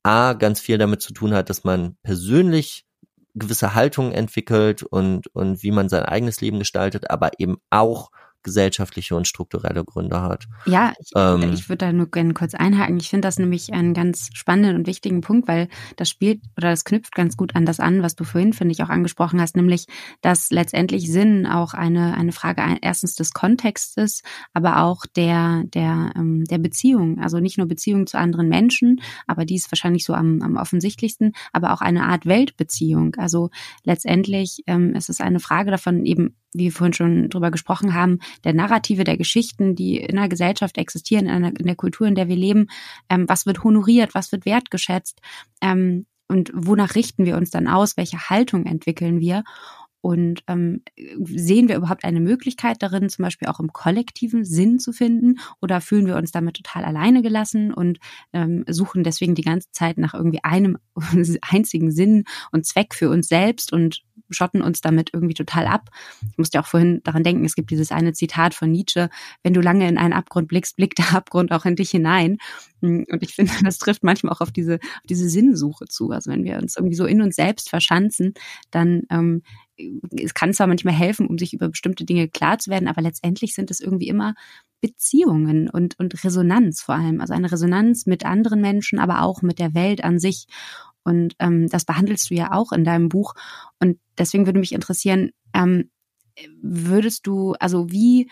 A 0.04 0.34
ganz 0.34 0.60
viel 0.60 0.78
damit 0.78 1.02
zu 1.02 1.14
tun 1.14 1.34
hat, 1.34 1.50
dass 1.50 1.64
man 1.64 1.96
persönlich 2.02 2.86
gewisse 3.36 3.76
Haltungen 3.76 4.12
entwickelt 4.12 4.84
und, 4.84 5.28
und 5.36 5.64
wie 5.64 5.72
man 5.72 5.90
sein 5.90 6.04
eigenes 6.04 6.42
Leben 6.42 6.60
gestaltet, 6.60 7.10
aber 7.10 7.32
eben 7.38 7.58
auch 7.70 8.12
gesellschaftliche 8.44 9.16
und 9.16 9.28
strukturelle 9.28 9.84
Gründe 9.84 10.22
hat. 10.22 10.48
Ja, 10.66 10.94
ich, 11.00 11.12
ähm, 11.16 11.54
ich 11.54 11.70
würde 11.70 11.86
da 11.86 11.94
nur 11.94 12.10
gerne 12.10 12.34
kurz 12.34 12.54
einhaken. 12.54 12.98
Ich 12.98 13.10
finde 13.10 13.28
das 13.28 13.40
nämlich 13.40 13.74
einen 13.74 13.94
ganz 13.94 14.30
spannenden 14.34 14.76
und 14.76 14.88
wichtigen 14.88 15.22
Punkt, 15.22 15.48
weil 15.48 15.68
das 15.96 16.10
spielt 16.10 16.42
oder 16.58 16.70
das 16.70 16.84
knüpft 16.84 17.14
ganz 17.16 17.38
gut 17.38 17.56
an 17.56 17.66
das 17.66 17.80
an, 17.80 18.04
was 18.04 18.16
du 18.16 18.24
vorhin, 18.24 18.54
finde 18.54 18.74
ich, 18.74 18.84
auch 18.84 18.90
angesprochen 18.90 19.40
hast, 19.42 19.56
nämlich, 19.56 19.86
dass 20.22 20.50
letztendlich 20.52 21.12
Sinn 21.12 21.46
auch 21.46 21.74
eine, 21.74 22.16
eine 22.16 22.32
Frage 22.32 22.62
erstens 22.82 23.16
des 23.16 23.34
Kontextes, 23.34 24.22
aber 24.54 24.84
auch 24.84 25.06
der, 25.16 25.64
der, 25.66 26.12
ähm, 26.16 26.46
der 26.46 26.58
Beziehung. 26.58 27.20
Also 27.20 27.40
nicht 27.40 27.58
nur 27.58 27.68
Beziehung 27.68 28.08
zu 28.08 28.18
anderen 28.18 28.50
Menschen, 28.50 29.02
aber 29.28 29.46
die 29.46 29.56
ist 29.56 29.72
wahrscheinlich 29.72 30.06
so 30.06 30.14
am, 30.14 30.42
am 30.42 30.58
offensichtlichsten, 30.58 31.34
aber 31.54 31.74
auch 31.74 31.82
eine 31.82 32.04
Art 32.04 32.26
Weltbeziehung. 32.26 33.16
Also 33.16 33.50
letztendlich 33.84 34.64
ähm, 34.68 34.94
ist 34.96 35.10
es 35.10 35.22
eine 35.22 35.40
Frage 35.40 35.72
davon, 35.72 36.06
eben 36.06 36.36
wie 36.54 36.66
wir 36.66 36.72
vorhin 36.72 36.94
schon 36.94 37.30
drüber 37.30 37.52
gesprochen 37.52 37.94
haben, 37.94 38.20
der 38.44 38.54
Narrative, 38.54 39.04
der 39.04 39.18
Geschichten, 39.18 39.76
die 39.76 39.98
in 39.98 40.16
der 40.16 40.30
Gesellschaft 40.30 40.78
existieren, 40.78 41.28
in, 41.28 41.32
einer, 41.32 41.60
in 41.60 41.66
der 41.66 41.76
Kultur, 41.76 42.08
in 42.08 42.16
der 42.16 42.28
wir 42.28 42.36
leben, 42.36 42.68
ähm, 43.10 43.28
was 43.28 43.46
wird 43.46 43.64
honoriert, 43.64 44.14
was 44.14 44.32
wird 44.32 44.46
wertgeschätzt 44.46 45.22
ähm, 45.62 46.06
und 46.32 46.50
wonach 46.54 46.96
richten 46.96 47.26
wir 47.26 47.36
uns 47.36 47.50
dann 47.50 47.68
aus, 47.68 47.98
welche 47.98 48.30
Haltung 48.30 48.66
entwickeln 48.66 49.20
wir. 49.20 49.44
Und 50.00 50.44
ähm, 50.48 50.82
sehen 51.24 51.68
wir 51.68 51.76
überhaupt 51.76 52.06
eine 52.06 52.22
Möglichkeit 52.22 52.82
darin, 52.82 53.10
zum 53.10 53.24
Beispiel 53.24 53.50
auch 53.50 53.60
im 53.60 53.72
kollektiven 53.72 54.46
Sinn 54.46 54.80
zu 54.80 54.94
finden? 54.94 55.40
Oder 55.62 55.80
fühlen 55.80 56.08
wir 56.08 56.16
uns 56.16 56.32
damit 56.32 56.56
total 56.56 56.86
alleine 56.86 57.22
gelassen 57.22 57.72
und 57.72 58.00
ähm, 58.34 58.64
suchen 58.68 59.04
deswegen 59.04 59.36
die 59.36 59.44
ganze 59.44 59.70
Zeit 59.72 60.00
nach 60.00 60.16
irgendwie 60.16 60.44
einem 60.44 60.78
einzigen 61.42 61.92
Sinn 61.92 62.24
und 62.52 62.66
Zweck 62.66 62.96
für 62.96 63.10
uns 63.10 63.28
selbst 63.28 63.74
und 63.74 64.02
schotten 64.34 64.62
uns 64.62 64.82
damit 64.82 65.12
irgendwie 65.14 65.34
total 65.34 65.68
ab. 65.68 65.90
Ich 66.32 66.38
musste 66.38 66.60
auch 66.60 66.68
vorhin 66.68 67.02
daran 67.04 67.24
denken, 67.24 67.46
es 67.46 67.56
gibt 67.56 67.72
dieses 67.72 67.92
eine 67.92 68.14
Zitat 68.14 68.54
von 68.54 68.72
Nietzsche, 68.72 69.10
wenn 69.44 69.54
du 69.54 69.62
lange 69.62 69.88
in 69.88 69.98
einen 69.98 70.14
Abgrund 70.14 70.48
blickst, 70.48 70.76
blickt 70.76 70.98
der 70.98 71.14
Abgrund 71.16 71.52
auch 71.52 71.66
in 71.66 71.76
dich 71.76 71.92
hinein. 71.92 72.38
Und 72.82 73.22
ich 73.22 73.36
finde, 73.36 73.52
das 73.64 73.78
trifft 73.78 74.04
manchmal 74.04 74.34
auch 74.34 74.42
auf 74.42 74.52
diese, 74.52 74.76
auf 74.76 75.08
diese 75.10 75.30
Sinnsuche 75.30 75.86
zu. 75.86 76.12
Also 76.12 76.32
wenn 76.32 76.44
wir 76.44 76.58
uns 76.58 76.76
irgendwie 76.76 76.96
so 76.96 77.06
in 77.06 77.22
uns 77.22 77.36
selbst 77.36 77.70
verschanzen, 77.70 78.34
dann 78.72 79.04
ähm, 79.10 79.44
es 80.12 80.34
kann 80.34 80.54
zwar 80.54 80.68
manchmal 80.68 80.94
helfen, 80.94 81.28
um 81.28 81.38
sich 81.38 81.54
über 81.54 81.70
bestimmte 81.70 82.06
Dinge 82.06 82.28
klar 82.28 82.60
zu 82.60 82.70
werden, 82.70 82.88
aber 82.88 83.02
letztendlich 83.02 83.54
sind 83.56 83.72
es 83.72 83.80
irgendwie 83.80 84.08
immer 84.08 84.36
Beziehungen 84.82 85.70
und, 85.70 85.98
und 86.00 86.24
Resonanz 86.24 86.82
vor 86.82 86.96
allem. 86.96 87.22
Also 87.22 87.34
eine 87.34 87.52
Resonanz 87.52 88.06
mit 88.06 88.26
anderen 88.26 88.62
Menschen, 88.62 89.00
aber 89.00 89.22
auch 89.22 89.42
mit 89.42 89.60
der 89.60 89.74
Welt 89.74 90.04
an 90.04 90.20
sich. 90.20 90.48
Und 91.04 91.36
ähm, 91.40 91.68
das 91.68 91.86
behandelst 91.86 92.30
du 92.30 92.36
ja 92.36 92.52
auch 92.54 92.72
in 92.72 92.84
deinem 92.84 93.10
Buch. 93.10 93.34
Und 93.80 93.98
deswegen 94.18 94.46
würde 94.46 94.60
mich 94.60 94.74
interessieren, 94.74 95.32
ähm, 95.54 95.90
würdest 96.62 97.28
du, 97.28 97.54
also 97.60 97.92
wie, 97.92 98.30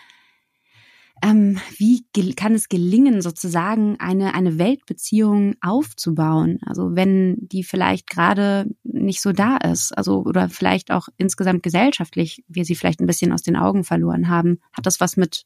ähm, 1.22 1.58
wie 1.76 2.04
kann 2.34 2.54
es 2.54 2.68
gelingen, 2.68 3.20
sozusagen 3.20 3.96
eine, 3.98 4.34
eine 4.34 4.58
Weltbeziehung 4.58 5.54
aufzubauen? 5.60 6.58
Also 6.64 6.94
wenn 6.94 7.36
die 7.40 7.62
vielleicht 7.62 8.08
gerade 8.08 8.66
nicht 8.84 9.20
so 9.20 9.32
da 9.32 9.58
ist, 9.58 9.96
also 9.96 10.22
oder 10.22 10.48
vielleicht 10.48 10.90
auch 10.90 11.08
insgesamt 11.18 11.62
gesellschaftlich, 11.62 12.42
wir 12.48 12.64
sie 12.64 12.74
vielleicht 12.74 13.00
ein 13.00 13.06
bisschen 13.06 13.32
aus 13.32 13.42
den 13.42 13.56
Augen 13.56 13.84
verloren 13.84 14.28
haben, 14.28 14.60
hat 14.72 14.86
das 14.86 15.00
was 15.00 15.16
mit, 15.16 15.44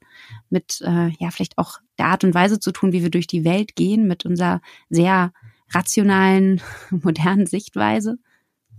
mit 0.48 0.80
äh, 0.82 1.08
ja, 1.18 1.30
vielleicht 1.30 1.58
auch 1.58 1.80
der 1.98 2.06
Art 2.06 2.22
und 2.22 2.34
Weise 2.34 2.60
zu 2.60 2.70
tun, 2.70 2.92
wie 2.92 3.02
wir 3.02 3.10
durch 3.10 3.26
die 3.26 3.44
Welt 3.44 3.74
gehen, 3.74 4.06
mit 4.06 4.24
unserer 4.24 4.60
sehr 4.90 5.32
rationalen, 5.74 6.60
modernen 6.90 7.46
Sichtweise? 7.46 8.16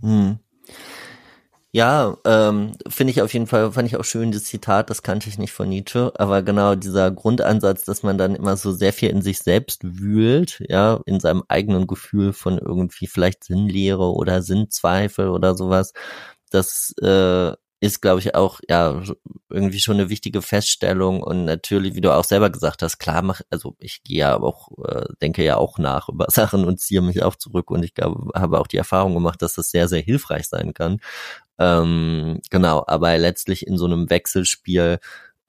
Hm. 0.02 0.38
Ja, 1.72 2.16
ähm, 2.24 2.72
finde 2.88 3.10
ich 3.10 3.20
auf 3.20 3.34
jeden 3.34 3.46
Fall, 3.46 3.70
fand 3.72 3.86
ich 3.86 3.96
auch 3.98 4.04
schön, 4.04 4.32
das 4.32 4.44
Zitat, 4.44 4.88
das 4.88 5.02
kannte 5.02 5.28
ich 5.28 5.36
nicht 5.36 5.52
von 5.52 5.68
Nietzsche, 5.68 6.10
aber 6.16 6.42
genau 6.42 6.74
dieser 6.74 7.10
Grundansatz, 7.10 7.84
dass 7.84 8.02
man 8.02 8.16
dann 8.16 8.34
immer 8.34 8.56
so 8.56 8.72
sehr 8.72 8.94
viel 8.94 9.10
in 9.10 9.20
sich 9.20 9.40
selbst 9.40 9.80
wühlt, 9.84 10.62
ja, 10.70 11.00
in 11.04 11.20
seinem 11.20 11.42
eigenen 11.48 11.86
Gefühl 11.86 12.32
von 12.32 12.56
irgendwie 12.56 13.06
vielleicht 13.06 13.44
Sinnlehre 13.44 14.10
oder 14.14 14.40
Sinnzweifel 14.40 15.28
oder 15.28 15.54
sowas, 15.54 15.92
das 16.50 16.94
äh, 17.02 17.52
ist, 17.86 18.02
glaube 18.02 18.20
ich, 18.20 18.34
auch 18.34 18.60
ja 18.68 19.02
irgendwie 19.48 19.80
schon 19.80 19.94
eine 19.94 20.10
wichtige 20.10 20.42
Feststellung 20.42 21.22
und 21.22 21.44
natürlich, 21.44 21.94
wie 21.94 22.00
du 22.00 22.14
auch 22.14 22.24
selber 22.24 22.50
gesagt 22.50 22.82
hast, 22.82 22.98
klar 22.98 23.22
mach, 23.22 23.40
also 23.50 23.76
ich 23.78 24.02
gehe 24.02 24.18
ja 24.18 24.40
auch, 24.40 24.70
äh, 24.84 25.06
denke 25.22 25.44
ja 25.44 25.56
auch 25.56 25.78
nach 25.78 26.08
über 26.08 26.26
Sachen 26.30 26.64
und 26.64 26.80
ziehe 26.80 27.00
mich 27.00 27.22
auch 27.22 27.36
zurück 27.36 27.70
und 27.70 27.82
ich 27.84 27.94
glaube, 27.94 28.30
habe 28.38 28.60
auch 28.60 28.66
die 28.66 28.76
Erfahrung 28.76 29.14
gemacht, 29.14 29.40
dass 29.42 29.54
das 29.54 29.70
sehr, 29.70 29.88
sehr 29.88 30.02
hilfreich 30.02 30.46
sein 30.48 30.74
kann. 30.74 30.98
Ähm, 31.58 32.40
genau, 32.50 32.84
aber 32.86 33.16
letztlich 33.16 33.66
in 33.66 33.78
so 33.78 33.86
einem 33.86 34.10
Wechselspiel 34.10 34.98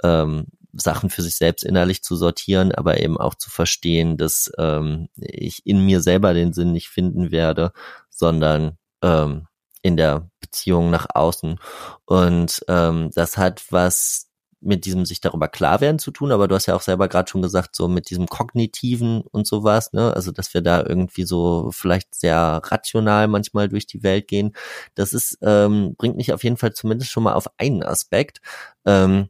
ähm, 0.03 0.46
Sachen 0.74 1.10
für 1.10 1.22
sich 1.22 1.36
selbst 1.36 1.63
innerlich 1.63 2.03
zu 2.03 2.15
sortieren, 2.15 2.72
aber 2.72 3.00
eben 3.01 3.17
auch 3.17 3.36
zu 3.36 3.50
verstehen, 3.50 4.17
dass 4.17 4.51
ähm, 4.58 5.10
ich 5.15 5.65
in 5.65 5.86
mir 5.86 6.01
selber 6.01 6.34
den 6.34 6.53
Sinn 6.53 6.72
nicht 6.72 6.89
finden 6.89 7.32
werde, 7.32 7.72
sondern 8.10 8.77
ähm, 9.01 9.48
in 9.81 9.98
der 9.98 10.29
Beziehung 10.39 10.89
nach 10.89 11.07
außen. 11.13 11.60
Und 12.05 12.65
ähm, 12.67 13.12
das 13.13 13.38
hat 13.38 13.65
was 13.72 14.27
mit 14.60 14.86
diesem 14.86 15.05
sich 15.05 15.22
darüber 15.22 15.48
klar 15.48 15.81
werden 15.81 16.00
zu 16.00 16.12
tun, 16.12 16.31
aber 16.31 16.48
du 16.48 16.55
hast 16.55 16.65
ja 16.65 16.75
auch 16.75 16.81
selber 16.81 17.07
gerade 17.07 17.29
schon 17.29 17.41
gesagt, 17.43 17.75
so 17.75 17.88
mit 17.88 18.10
diesem 18.10 18.27
kognitiven 18.27 19.22
und 19.22 19.46
sowas, 19.46 19.93
ne? 19.93 20.13
Also 20.13 20.31
dass 20.31 20.53
wir 20.53 20.62
da 20.62 20.84
irgendwie 20.84 21.24
so 21.24 21.69
vielleicht 21.72 22.15
sehr 22.15 22.62
rational 22.63 23.27
manchmal 23.27 23.69
durch 23.69 23.86
die 23.86 24.03
Welt 24.03 24.27
gehen. 24.27 24.53
Das 24.96 25.13
ist, 25.13 25.38
ähm, 25.41 25.96
bringt 25.98 26.17
mich 26.17 26.34
auf 26.34 26.43
jeden 26.43 26.57
Fall 26.57 26.74
zumindest 26.74 27.12
schon 27.12 27.24
mal 27.24 27.34
auf 27.34 27.48
einen 27.57 27.84
Aspekt. 27.84 28.41
Ähm, 28.86 29.29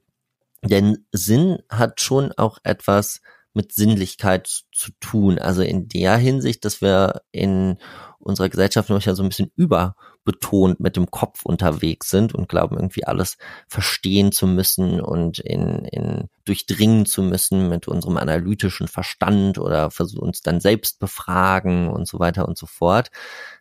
denn 0.63 1.06
Sinn 1.12 1.60
hat 1.70 2.01
schon 2.01 2.32
auch 2.34 2.58
etwas 2.63 3.22
mit 3.58 3.74
Sinnlichkeit 3.74 4.64
zu 4.72 4.92
tun. 5.02 5.40
Also 5.40 5.64
in 5.64 5.90
der 5.90 6.16
Hinsicht, 6.16 6.64
dass 6.64 6.82
wir 6.82 7.22
in 7.32 7.78
unserer 8.20 8.50
Gesellschaft 8.50 8.90
noch 8.90 9.02
ja 9.02 9.16
so 9.16 9.24
ein 9.24 9.30
bisschen 9.30 9.52
überbetont 9.56 10.80
mit 10.80 10.96
dem 10.96 11.10
Kopf 11.10 11.44
unterwegs 11.44 12.10
sind 12.10 12.36
und 12.36 12.48
glauben 12.48 12.78
irgendwie 12.78 13.06
alles 13.06 13.38
verstehen 13.68 14.32
zu 14.32 14.48
müssen 14.48 15.02
und 15.02 15.40
in, 15.40 15.86
in 15.86 16.30
durchdringen 16.46 17.06
zu 17.06 17.24
müssen 17.24 17.68
mit 17.68 17.88
unserem 17.88 18.18
analytischen 18.18 18.88
Verstand 18.88 19.58
oder 19.58 19.90
uns 20.18 20.42
dann 20.42 20.60
selbst 20.62 21.00
befragen 21.00 21.90
und 21.90 22.08
so 22.08 22.20
weiter 22.20 22.48
und 22.48 22.58
so 22.58 22.68
fort. 22.68 23.10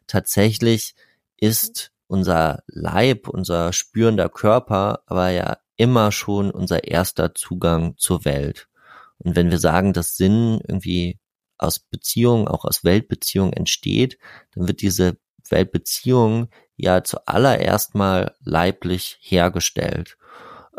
Tatsächlich 0.06 0.94
ist 1.38 1.90
unser 2.06 2.62
Leib, 2.66 3.28
unser 3.28 3.72
spürender 3.72 4.28
Körper 4.28 5.00
aber 5.06 5.30
ja 5.30 5.56
immer 5.76 6.12
schon 6.12 6.50
unser 6.50 6.84
erster 6.84 7.34
Zugang 7.34 7.94
zur 7.96 8.24
Welt. 8.24 8.68
Und 9.18 9.36
wenn 9.36 9.50
wir 9.50 9.58
sagen, 9.58 9.92
dass 9.92 10.16
Sinn 10.16 10.60
irgendwie 10.66 11.18
aus 11.58 11.78
Beziehungen, 11.78 12.48
auch 12.48 12.64
aus 12.64 12.84
Weltbeziehungen 12.84 13.52
entsteht, 13.52 14.18
dann 14.54 14.68
wird 14.68 14.82
diese 14.82 15.18
Weltbeziehung 15.48 16.48
ja 16.76 17.02
zuallererst 17.02 17.94
mal 17.94 18.34
leiblich 18.40 19.18
hergestellt. 19.20 20.18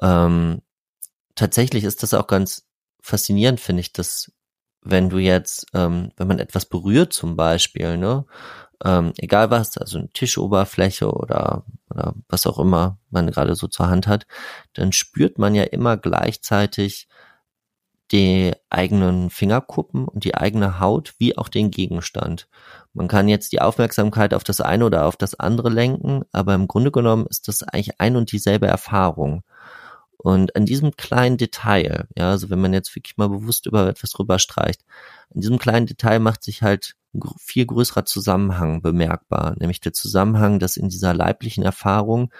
Ähm, 0.02 0.62
tatsächlich 1.36 1.84
ist 1.84 2.04
das 2.04 2.14
auch 2.14 2.28
ganz 2.28 2.68
faszinierend, 3.02 3.60
finde 3.60 3.82
ich, 3.82 3.94
dass 3.94 4.32
wenn 4.82 5.10
du 5.10 5.18
jetzt, 5.18 5.68
ähm, 5.74 6.12
wenn 6.18 6.28
man 6.28 6.40
etwas 6.40 6.66
berührt 6.66 7.14
zum 7.14 7.36
Beispiel, 7.36 7.98
ne, 7.98 8.26
ähm, 8.84 9.14
egal 9.18 9.50
was, 9.50 9.78
also 9.78 9.98
eine 9.98 10.10
Tischoberfläche 10.10 11.12
oder, 11.12 11.66
oder 11.90 12.14
was 12.30 12.46
auch 12.46 12.60
immer 12.60 13.00
man 13.10 13.32
gerade 13.32 13.56
so 13.56 13.68
zur 13.68 13.90
Hand 13.90 14.08
hat, 14.08 14.28
dann 14.74 14.92
spürt 14.92 15.40
man 15.40 15.56
ja 15.56 15.64
immer 15.64 15.98
gleichzeitig 15.98 17.08
die 18.12 18.54
eigenen 18.70 19.30
Fingerkuppen 19.30 20.06
und 20.08 20.24
die 20.24 20.36
eigene 20.36 20.80
Haut 20.80 21.14
wie 21.18 21.38
auch 21.38 21.50
den 21.50 21.72
Gegenstand. 21.72 22.48
Man 22.94 23.08
kann 23.08 23.28
jetzt 23.28 23.52
die 23.52 23.62
Aufmerksamkeit 23.62 24.34
auf 24.34 24.44
das 24.44 24.62
eine 24.62 24.86
oder 24.86 25.06
auf 25.06 25.18
das 25.18 25.36
andere 25.36 25.70
lenken, 25.70 26.24
aber 26.32 26.56
im 26.56 26.68
Grunde 26.68 26.92
genommen 26.92 27.28
ist 27.30 27.48
das 27.48 27.64
eigentlich 27.64 28.00
ein 28.00 28.16
und 28.16 28.32
dieselbe 28.32 28.68
Erfahrung. 28.68 29.44
Und 30.18 30.56
an 30.56 30.66
diesem 30.66 30.96
kleinen 30.96 31.38
Detail, 31.38 32.08
ja, 32.18 32.32
also 32.32 32.50
wenn 32.50 32.60
man 32.60 32.74
jetzt 32.74 32.96
wirklich 32.96 33.18
mal 33.18 33.30
bewusst 33.30 33.68
über 33.68 33.88
etwas 33.88 34.18
rüberstreicht, 34.18 34.84
an 35.34 35.42
diesem 35.42 35.60
kleinen 35.60 35.86
Detail 35.86 36.20
macht 36.20 36.44
sich 36.44 36.64
halt 36.64 36.96
ein 37.14 37.22
viel 37.38 37.66
größerer 37.66 38.06
Zusammenhang 38.06 38.82
bemerkbar, 38.82 39.56
nämlich 39.60 39.80
der 39.80 39.94
Zusammenhang, 39.94 40.60
dass 40.60 40.78
in 40.78 40.90
dieser 40.90 41.14
leiblichen 41.14 41.64
Erfahrung 41.64 42.32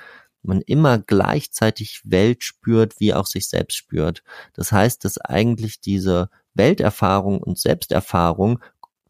man 0.48 0.62
immer 0.62 1.00
gleichzeitig 1.00 2.02
Welt 2.04 2.44
spürt, 2.44 3.00
wie 3.00 3.14
auch 3.14 3.26
sich 3.26 3.48
selbst 3.50 3.76
spürt. 3.76 4.24
Das 4.54 4.72
heißt, 4.72 5.04
dass 5.06 5.18
eigentlich 5.20 5.82
diese 5.82 6.30
Welterfahrung 6.54 7.42
und 7.42 7.60
Selbsterfahrung 7.60 8.60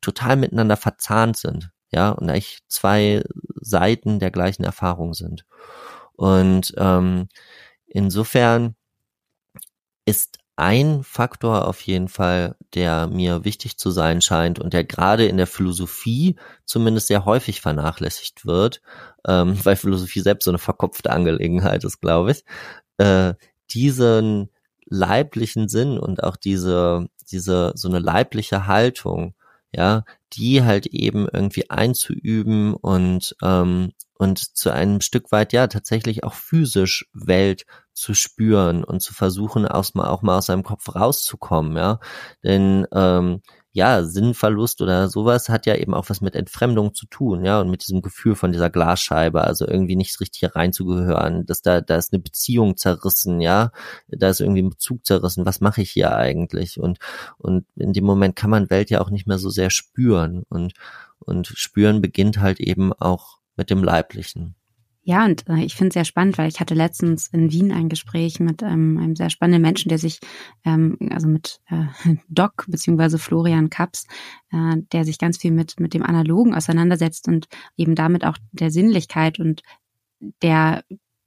total 0.02 0.36
miteinander 0.36 0.78
verzahnt 0.78 1.38
sind, 1.38 1.72
ja, 1.92 2.12
und 2.12 2.30
eigentlich 2.30 2.60
zwei 2.68 3.24
Seiten 3.56 4.20
der 4.20 4.32
gleichen 4.32 4.64
Erfahrung 4.64 5.14
sind. 5.14 5.46
Und 6.14 6.74
ähm, 6.78 7.30
insofern 7.88 8.76
ist 10.06 10.40
ein 10.58 11.04
Faktor 11.04 11.68
auf 11.68 11.82
jeden 11.82 12.08
Fall, 12.08 12.56
der 12.74 13.08
mir 13.08 13.46
wichtig 13.46 13.78
zu 13.78 13.92
sein 13.92 14.22
scheint 14.22 14.60
und 14.60 14.74
der 14.74 14.84
gerade 14.84 15.28
in 15.28 15.38
der 15.38 15.48
Philosophie 15.48 16.36
zumindest 16.66 17.08
sehr 17.08 17.26
häufig 17.26 17.62
vernachlässigt 17.62 18.46
wird, 18.46 18.82
ähm, 19.28 19.58
weil 19.64 19.76
Philosophie 19.76 20.22
selbst 20.22 20.46
so 20.46 20.52
eine 20.52 20.58
verkopfte 20.58 21.12
Angelegenheit 21.12 21.84
ist, 21.84 22.02
glaube 22.02 22.32
ich, 22.32 22.44
äh, 22.98 23.36
diesen 23.70 24.50
leiblichen 24.86 25.70
Sinn 25.70 26.00
und 26.00 26.24
auch 26.24 26.38
diese, 26.38 27.08
diese, 27.32 27.74
so 27.76 27.88
eine 27.88 28.00
leibliche 28.00 28.66
Haltung, 28.66 29.36
ja, 29.72 30.06
die 30.34 30.64
halt 30.64 30.88
eben 30.88 31.28
irgendwie 31.32 31.70
einzuüben 31.70 32.74
und, 32.74 33.36
ähm, 33.44 33.92
und 34.18 34.58
zu 34.58 34.72
einem 34.72 35.02
Stück 35.02 35.32
weit 35.32 35.54
ja 35.54 35.68
tatsächlich 35.68 36.24
auch 36.24 36.34
physisch 36.34 37.10
Welt 37.14 37.66
zu 37.94 38.14
spüren 38.14 38.84
und 38.84 39.02
zu 39.02 39.14
versuchen, 39.14 39.68
aus, 39.68 39.96
auch 39.96 40.22
mal 40.22 40.38
aus 40.38 40.48
seinem 40.48 40.64
Kopf 40.64 40.96
rauszukommen, 40.96 41.76
ja. 41.78 42.00
Denn 42.44 42.86
ähm, 42.92 43.42
ja, 43.78 44.04
Sinnverlust 44.04 44.82
oder 44.82 45.08
sowas 45.08 45.50
hat 45.50 45.68
ja 45.68 45.76
eben 45.76 45.94
auch 45.94 46.10
was 46.10 46.20
mit 46.22 46.36
Entfremdung 46.36 46.96
zu 46.96 47.06
tun, 47.06 47.46
ja, 47.46 47.62
und 47.62 47.70
mit 47.70 47.84
diesem 47.88 48.02
Gefühl 48.02 48.36
von 48.36 48.52
dieser 48.52 48.72
Glasscheibe, 48.72 49.44
also 49.44 49.68
irgendwie 49.68 49.96
nicht 49.96 50.20
richtig 50.20 50.56
reinzugehören, 50.56 51.46
dass 51.46 51.62
da, 51.62 51.82
da 51.82 51.98
ist 51.98 52.12
eine 52.12 52.22
Beziehung 52.22 52.76
zerrissen, 52.78 53.40
ja, 53.40 53.72
da 54.08 54.30
ist 54.30 54.42
irgendwie 54.42 54.64
ein 54.64 54.72
Bezug 54.72 55.06
zerrissen, 55.06 55.46
was 55.46 55.62
mache 55.62 55.82
ich 55.84 55.92
hier 55.92 56.16
eigentlich? 56.16 56.80
Und, 56.80 56.98
und 57.38 57.66
in 57.76 57.94
dem 57.94 58.06
Moment 58.06 58.36
kann 58.36 58.50
man 58.50 58.72
Welt 58.72 58.90
ja 58.90 59.00
auch 59.02 59.12
nicht 59.12 59.28
mehr 59.28 59.38
so 59.38 59.50
sehr 59.50 59.70
spüren 59.70 60.44
und, 60.50 60.74
und 61.20 61.48
spüren 61.48 62.02
beginnt 62.02 62.40
halt 62.40 62.60
eben 62.60 62.94
auch 62.94 63.38
mit 63.58 63.70
dem 63.70 63.84
Leiblichen. 63.84 64.56
Ja, 65.10 65.24
und 65.24 65.48
äh, 65.48 65.64
ich 65.64 65.74
finde 65.74 65.88
es 65.88 65.94
sehr 65.94 66.04
spannend, 66.04 66.38
weil 66.38 66.50
ich 66.50 66.60
hatte 66.60 66.74
letztens 66.74 67.28
in 67.28 67.50
Wien 67.50 67.72
ein 67.72 67.88
Gespräch 67.88 68.42
mit 68.42 68.62
ähm, 68.62 68.98
einem 69.02 69.16
sehr 69.16 69.30
spannenden 69.30 69.62
Menschen, 69.62 69.88
der 69.88 70.00
sich, 70.00 70.20
ähm, 70.66 70.98
also 71.12 71.30
mit 71.30 71.62
äh, 71.70 71.86
Doc 72.28 72.66
beziehungsweise 72.68 73.18
Florian 73.18 73.70
Kaps, 73.70 74.06
äh, 74.52 74.76
der 74.92 75.06
sich 75.06 75.18
ganz 75.18 75.38
viel 75.38 75.52
mit, 75.52 75.80
mit 75.80 75.94
dem 75.94 76.04
Analogen 76.04 76.54
auseinandersetzt 76.54 77.30
und 77.30 77.48
eben 77.78 77.96
damit 77.96 78.26
auch 78.26 78.38
der 78.52 78.70
Sinnlichkeit 78.70 79.40
und 79.40 79.62
der 80.42 80.84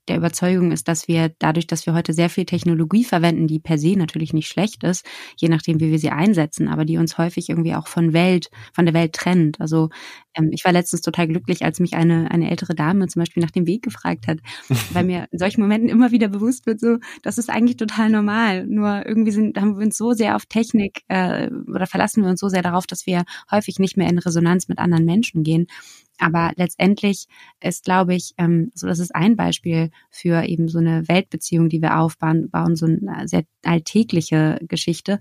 der 0.08 0.16
Überzeugung 0.16 0.72
ist, 0.72 0.88
dass 0.88 1.08
wir 1.08 1.32
dadurch, 1.38 1.66
dass 1.66 1.86
wir 1.86 1.94
heute 1.94 2.12
sehr 2.12 2.30
viel 2.30 2.44
Technologie 2.44 3.04
verwenden, 3.04 3.46
die 3.46 3.60
per 3.60 3.78
se 3.78 3.96
natürlich 3.96 4.32
nicht 4.32 4.48
schlecht 4.48 4.82
ist, 4.82 5.06
je 5.36 5.48
nachdem, 5.48 5.80
wie 5.80 5.90
wir 5.90 5.98
sie 5.98 6.10
einsetzen, 6.10 6.68
aber 6.68 6.84
die 6.84 6.98
uns 6.98 7.18
häufig 7.18 7.48
irgendwie 7.48 7.74
auch 7.74 7.86
von 7.86 8.12
Welt, 8.12 8.50
von 8.72 8.86
der 8.86 8.94
Welt 8.94 9.12
trennt. 9.12 9.60
Also 9.60 9.90
ähm, 10.34 10.50
ich 10.52 10.64
war 10.64 10.72
letztens 10.72 11.02
total 11.02 11.28
glücklich, 11.28 11.64
als 11.64 11.80
mich 11.80 11.94
eine, 11.94 12.30
eine 12.30 12.50
ältere 12.50 12.74
Dame 12.74 13.06
zum 13.08 13.20
Beispiel 13.20 13.42
nach 13.42 13.50
dem 13.50 13.66
Weg 13.66 13.82
gefragt 13.82 14.26
hat, 14.26 14.38
weil 14.92 15.04
mir 15.04 15.26
in 15.30 15.38
solchen 15.38 15.60
Momenten 15.60 15.88
immer 15.88 16.10
wieder 16.10 16.28
bewusst 16.28 16.66
wird, 16.66 16.80
so, 16.80 16.98
das 17.22 17.38
ist 17.38 17.50
eigentlich 17.50 17.76
total 17.76 18.10
normal. 18.10 18.66
Nur 18.66 19.06
irgendwie 19.06 19.32
sind, 19.32 19.58
haben 19.60 19.78
wir 19.78 19.84
uns 19.84 19.96
so 19.96 20.12
sehr 20.12 20.36
auf 20.36 20.46
Technik 20.46 21.02
äh, 21.08 21.50
oder 21.68 21.86
verlassen 21.86 22.22
wir 22.22 22.30
uns 22.30 22.40
so 22.40 22.48
sehr 22.48 22.62
darauf, 22.62 22.86
dass 22.86 23.06
wir 23.06 23.24
häufig 23.50 23.78
nicht 23.78 23.96
mehr 23.96 24.08
in 24.08 24.18
Resonanz 24.18 24.68
mit 24.68 24.78
anderen 24.78 25.04
Menschen 25.04 25.42
gehen. 25.42 25.66
Aber 26.20 26.52
letztendlich 26.56 27.26
ist, 27.60 27.84
glaube 27.84 28.14
ich, 28.14 28.34
ähm, 28.38 28.70
so 28.74 28.86
das 28.86 28.98
ist 28.98 29.14
ein 29.14 29.36
Beispiel 29.36 29.90
für 30.10 30.44
eben 30.44 30.68
so 30.68 30.78
eine 30.78 31.08
Weltbeziehung, 31.08 31.68
die 31.68 31.82
wir 31.82 31.98
aufbauen, 31.98 32.50
bauen 32.50 32.76
so 32.76 32.86
eine 32.86 33.26
sehr 33.26 33.44
alltägliche 33.64 34.58
Geschichte. 34.68 35.18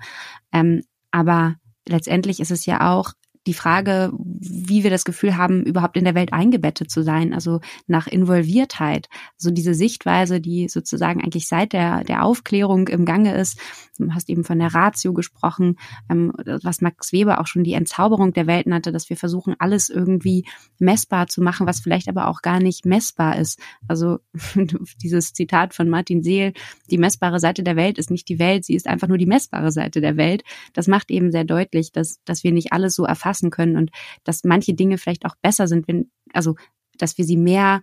Ähm, 0.52 0.84
aber 1.12 1.56
letztendlich 1.88 2.40
ist 2.40 2.52
es 2.52 2.66
ja 2.66 2.94
auch 2.94 3.14
die 3.48 3.54
Frage, 3.54 4.12
wie 4.14 4.84
wir 4.84 4.90
das 4.90 5.06
Gefühl 5.06 5.38
haben, 5.38 5.64
überhaupt 5.64 5.96
in 5.96 6.04
der 6.04 6.16
Welt 6.16 6.34
eingebettet 6.34 6.92
zu 6.92 7.04
sein, 7.04 7.34
also 7.34 7.62
nach 7.88 8.08
Involviertheit. 8.08 9.08
So 9.38 9.50
diese 9.50 9.74
Sichtweise, 9.74 10.42
die 10.42 10.68
sozusagen 10.68 11.22
eigentlich 11.22 11.48
seit 11.48 11.72
der, 11.72 12.04
der 12.04 12.26
Aufklärung 12.26 12.90
im 12.90 13.06
Gange 13.06 13.34
ist. 13.36 13.58
Du 13.98 14.14
hast 14.14 14.30
eben 14.30 14.44
von 14.44 14.60
der 14.60 14.74
Ratio 14.74 15.14
gesprochen, 15.14 15.78
ähm, 16.10 16.34
was 16.64 16.82
Max 16.82 17.14
Weber 17.14 17.40
auch 17.40 17.48
schon 17.48 17.64
die 17.64 17.74
Entzauberung 17.74 18.34
der 18.34 18.46
Welt 18.46 18.68
nannte, 18.68 18.92
dass 18.92 19.10
wir 19.10 19.18
versuchen, 19.18 19.56
alles 19.58 19.90
irgendwie 19.90 20.46
messbar 20.78 21.28
zu 21.28 21.42
machen, 21.42 21.66
was 21.66 21.80
vielleicht 21.80 22.10
aber 22.10 22.28
auch 22.28 22.42
gar 22.42 22.60
nicht 22.60 22.86
messbar 22.86 23.38
ist. 23.38 23.60
Also 23.88 24.20
dieses 25.02 25.34
Zitat 25.34 25.74
von 25.74 25.90
Martin 25.90 26.24
Seel, 26.24 26.54
die 26.92 26.98
messbare 26.98 27.40
Seite 27.40 27.64
der 27.64 27.78
Welt 27.78 27.98
ist 27.98 28.12
nicht 28.12 28.28
die 28.28 28.40
Welt, 28.40 28.66
sie 28.66 28.76
ist 28.76 28.88
einfach 28.88 29.08
nur 29.08 29.18
die 29.18 29.26
messbare 29.26 29.72
Seite 29.72 30.02
der 30.02 30.18
Welt. 30.18 30.44
Das 30.74 30.88
macht 30.88 31.10
eben 31.10 31.32
sehr 31.32 31.46
deutlich, 31.46 31.92
dass, 31.94 32.22
dass 32.26 32.44
wir 32.44 32.52
nicht 32.52 32.74
alles 32.74 32.96
so 32.96 33.06
erfassen 33.06 33.29
erfassen 33.30 33.52
können 33.52 33.78
und 33.78 33.92
dass 34.24 34.44
manche 34.44 34.74
Dinge 34.74 34.98
vielleicht 34.98 35.26
auch 35.26 35.36
besser 35.42 35.68
sind, 35.68 35.88
wenn, 35.88 36.10
also, 36.34 36.56
dass 36.98 37.18
wir 37.18 37.26
sie 37.26 37.38
mehr 37.38 37.82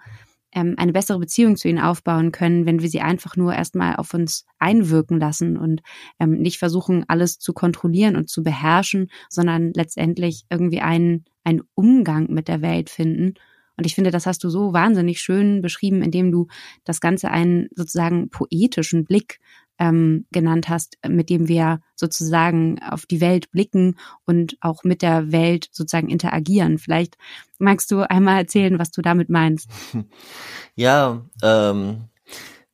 ähm, 0.52 0.74
eine 0.76 0.92
bessere 0.92 1.18
Beziehung 1.18 1.56
zu 1.56 1.68
ihnen 1.68 1.78
aufbauen 1.78 2.32
können, 2.32 2.66
wenn 2.66 2.82
wir 2.82 2.88
sie 2.88 3.00
einfach 3.00 3.36
nur 3.36 3.54
erstmal 3.54 3.96
auf 3.96 4.12
uns 4.14 4.44
einwirken 4.58 5.18
lassen 5.18 5.56
und 5.56 5.82
ähm, 6.18 6.38
nicht 6.38 6.58
versuchen, 6.58 7.04
alles 7.08 7.38
zu 7.38 7.52
kontrollieren 7.52 8.16
und 8.16 8.28
zu 8.28 8.42
beherrschen, 8.42 9.08
sondern 9.28 9.72
letztendlich 9.74 10.44
irgendwie 10.50 10.80
einen, 10.80 11.24
einen 11.44 11.62
Umgang 11.74 12.32
mit 12.32 12.48
der 12.48 12.62
Welt 12.62 12.90
finden. 12.90 13.34
Und 13.76 13.84
ich 13.84 13.94
finde, 13.94 14.10
das 14.10 14.26
hast 14.26 14.42
du 14.42 14.48
so 14.48 14.72
wahnsinnig 14.72 15.20
schön 15.20 15.60
beschrieben, 15.60 16.02
indem 16.02 16.32
du 16.32 16.46
das 16.84 17.00
Ganze 17.00 17.30
einen 17.30 17.68
sozusagen 17.74 18.30
poetischen 18.30 19.04
Blick 19.04 19.38
ähm, 19.78 20.26
genannt 20.32 20.68
hast, 20.68 20.98
mit 21.06 21.30
dem 21.30 21.48
wir 21.48 21.80
sozusagen 21.94 22.80
auf 22.82 23.06
die 23.06 23.20
Welt 23.20 23.50
blicken 23.50 23.96
und 24.24 24.56
auch 24.60 24.84
mit 24.84 25.02
der 25.02 25.32
Welt 25.32 25.68
sozusagen 25.72 26.08
interagieren. 26.08 26.78
Vielleicht 26.78 27.16
magst 27.58 27.90
du 27.90 28.08
einmal 28.08 28.38
erzählen, 28.38 28.78
was 28.78 28.90
du 28.90 29.02
damit 29.02 29.28
meinst. 29.28 29.70
Ja, 30.78 31.24
ähm, 31.42 32.04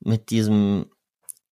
mit 0.00 0.30
diesem 0.30 0.86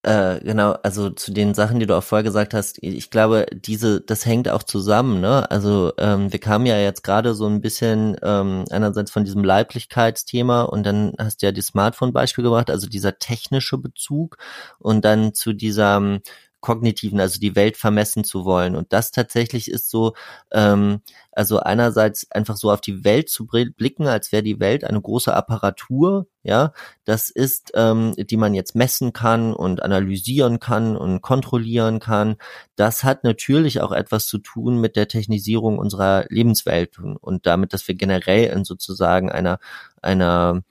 äh, 0.03 0.41
genau, 0.41 0.73
also 0.83 1.11
zu 1.11 1.31
den 1.31 1.53
Sachen, 1.53 1.79
die 1.79 1.87
du 1.87 1.95
auch 1.95 2.03
vorher 2.03 2.23
gesagt 2.23 2.55
hast, 2.55 2.83
ich 2.83 3.11
glaube, 3.11 3.47
diese, 3.53 4.01
das 4.01 4.25
hängt 4.25 4.49
auch 4.49 4.63
zusammen, 4.63 5.21
ne? 5.21 5.51
Also 5.51 5.93
ähm, 5.99 6.33
wir 6.33 6.41
kamen 6.41 6.65
ja 6.65 6.79
jetzt 6.79 7.03
gerade 7.05 7.35
so 7.35 7.47
ein 7.47 7.61
bisschen 7.61 8.17
ähm, 8.23 8.65
einerseits 8.71 9.11
von 9.11 9.25
diesem 9.25 9.45
Leiblichkeitsthema 9.45 10.63
und 10.63 10.85
dann 10.85 11.13
hast 11.19 11.43
du 11.43 11.47
ja 11.47 11.53
die 11.53 11.61
Smartphone-Beispiel 11.61 12.45
gebracht, 12.45 12.71
also 12.71 12.89
dieser 12.89 13.19
technische 13.19 13.77
Bezug 13.77 14.39
und 14.79 15.05
dann 15.05 15.35
zu 15.35 15.53
dieser 15.53 16.21
kognitiven, 16.61 17.21
also 17.21 17.41
die 17.41 17.57
Welt 17.57 17.77
vermessen 17.77 18.25
zu 18.25 18.45
wollen. 18.45 18.77
Und 18.77 18.93
das 18.93 19.11
tatsächlich 19.11 19.71
ist 19.71 19.91
so, 19.91 20.15
ähm, 20.53 21.01
also 21.33 21.61
einerseits 21.61 22.31
einfach 22.31 22.57
so 22.57 22.71
auf 22.71 22.81
die 22.81 23.05
Welt 23.05 23.31
zu 23.31 23.47
blicken, 23.47 24.07
als 24.07 24.33
wäre 24.33 24.43
die 24.43 24.61
Welt 24.61 24.85
eine 24.85 25.01
große 25.01 25.35
Apparatur, 25.35 26.27
ja, 26.43 26.73
das 27.05 27.31
ist, 27.31 27.73
ähm, 27.75 28.15
die 28.17 28.37
man 28.37 28.55
jetzt 28.55 28.75
messen 28.75 29.13
kann 29.13 29.55
und 29.55 29.83
analysieren 29.83 30.61
kann 30.61 30.97
und 30.97 31.21
kontrollieren 31.23 31.99
kann. 32.01 32.37
Das 32.77 33.05
hat 33.05 33.25
natürlich 33.25 33.81
auch 33.81 33.93
etwas 33.93 34.27
zu 34.27 34.39
tun 34.39 34.81
mit 34.81 34.97
der 34.97 35.09
Technisierung 35.09 35.79
unserer 35.79 36.27
Lebenswelt 36.29 36.99
und, 36.99 37.47
damit, 37.47 37.73
dass 37.73 37.87
wir 37.89 37.95
generell 37.95 38.51
in 38.51 38.65
sozusagen 38.65 39.31
einer 39.31 39.59
einer 40.03 40.63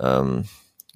ähm, 0.00 0.44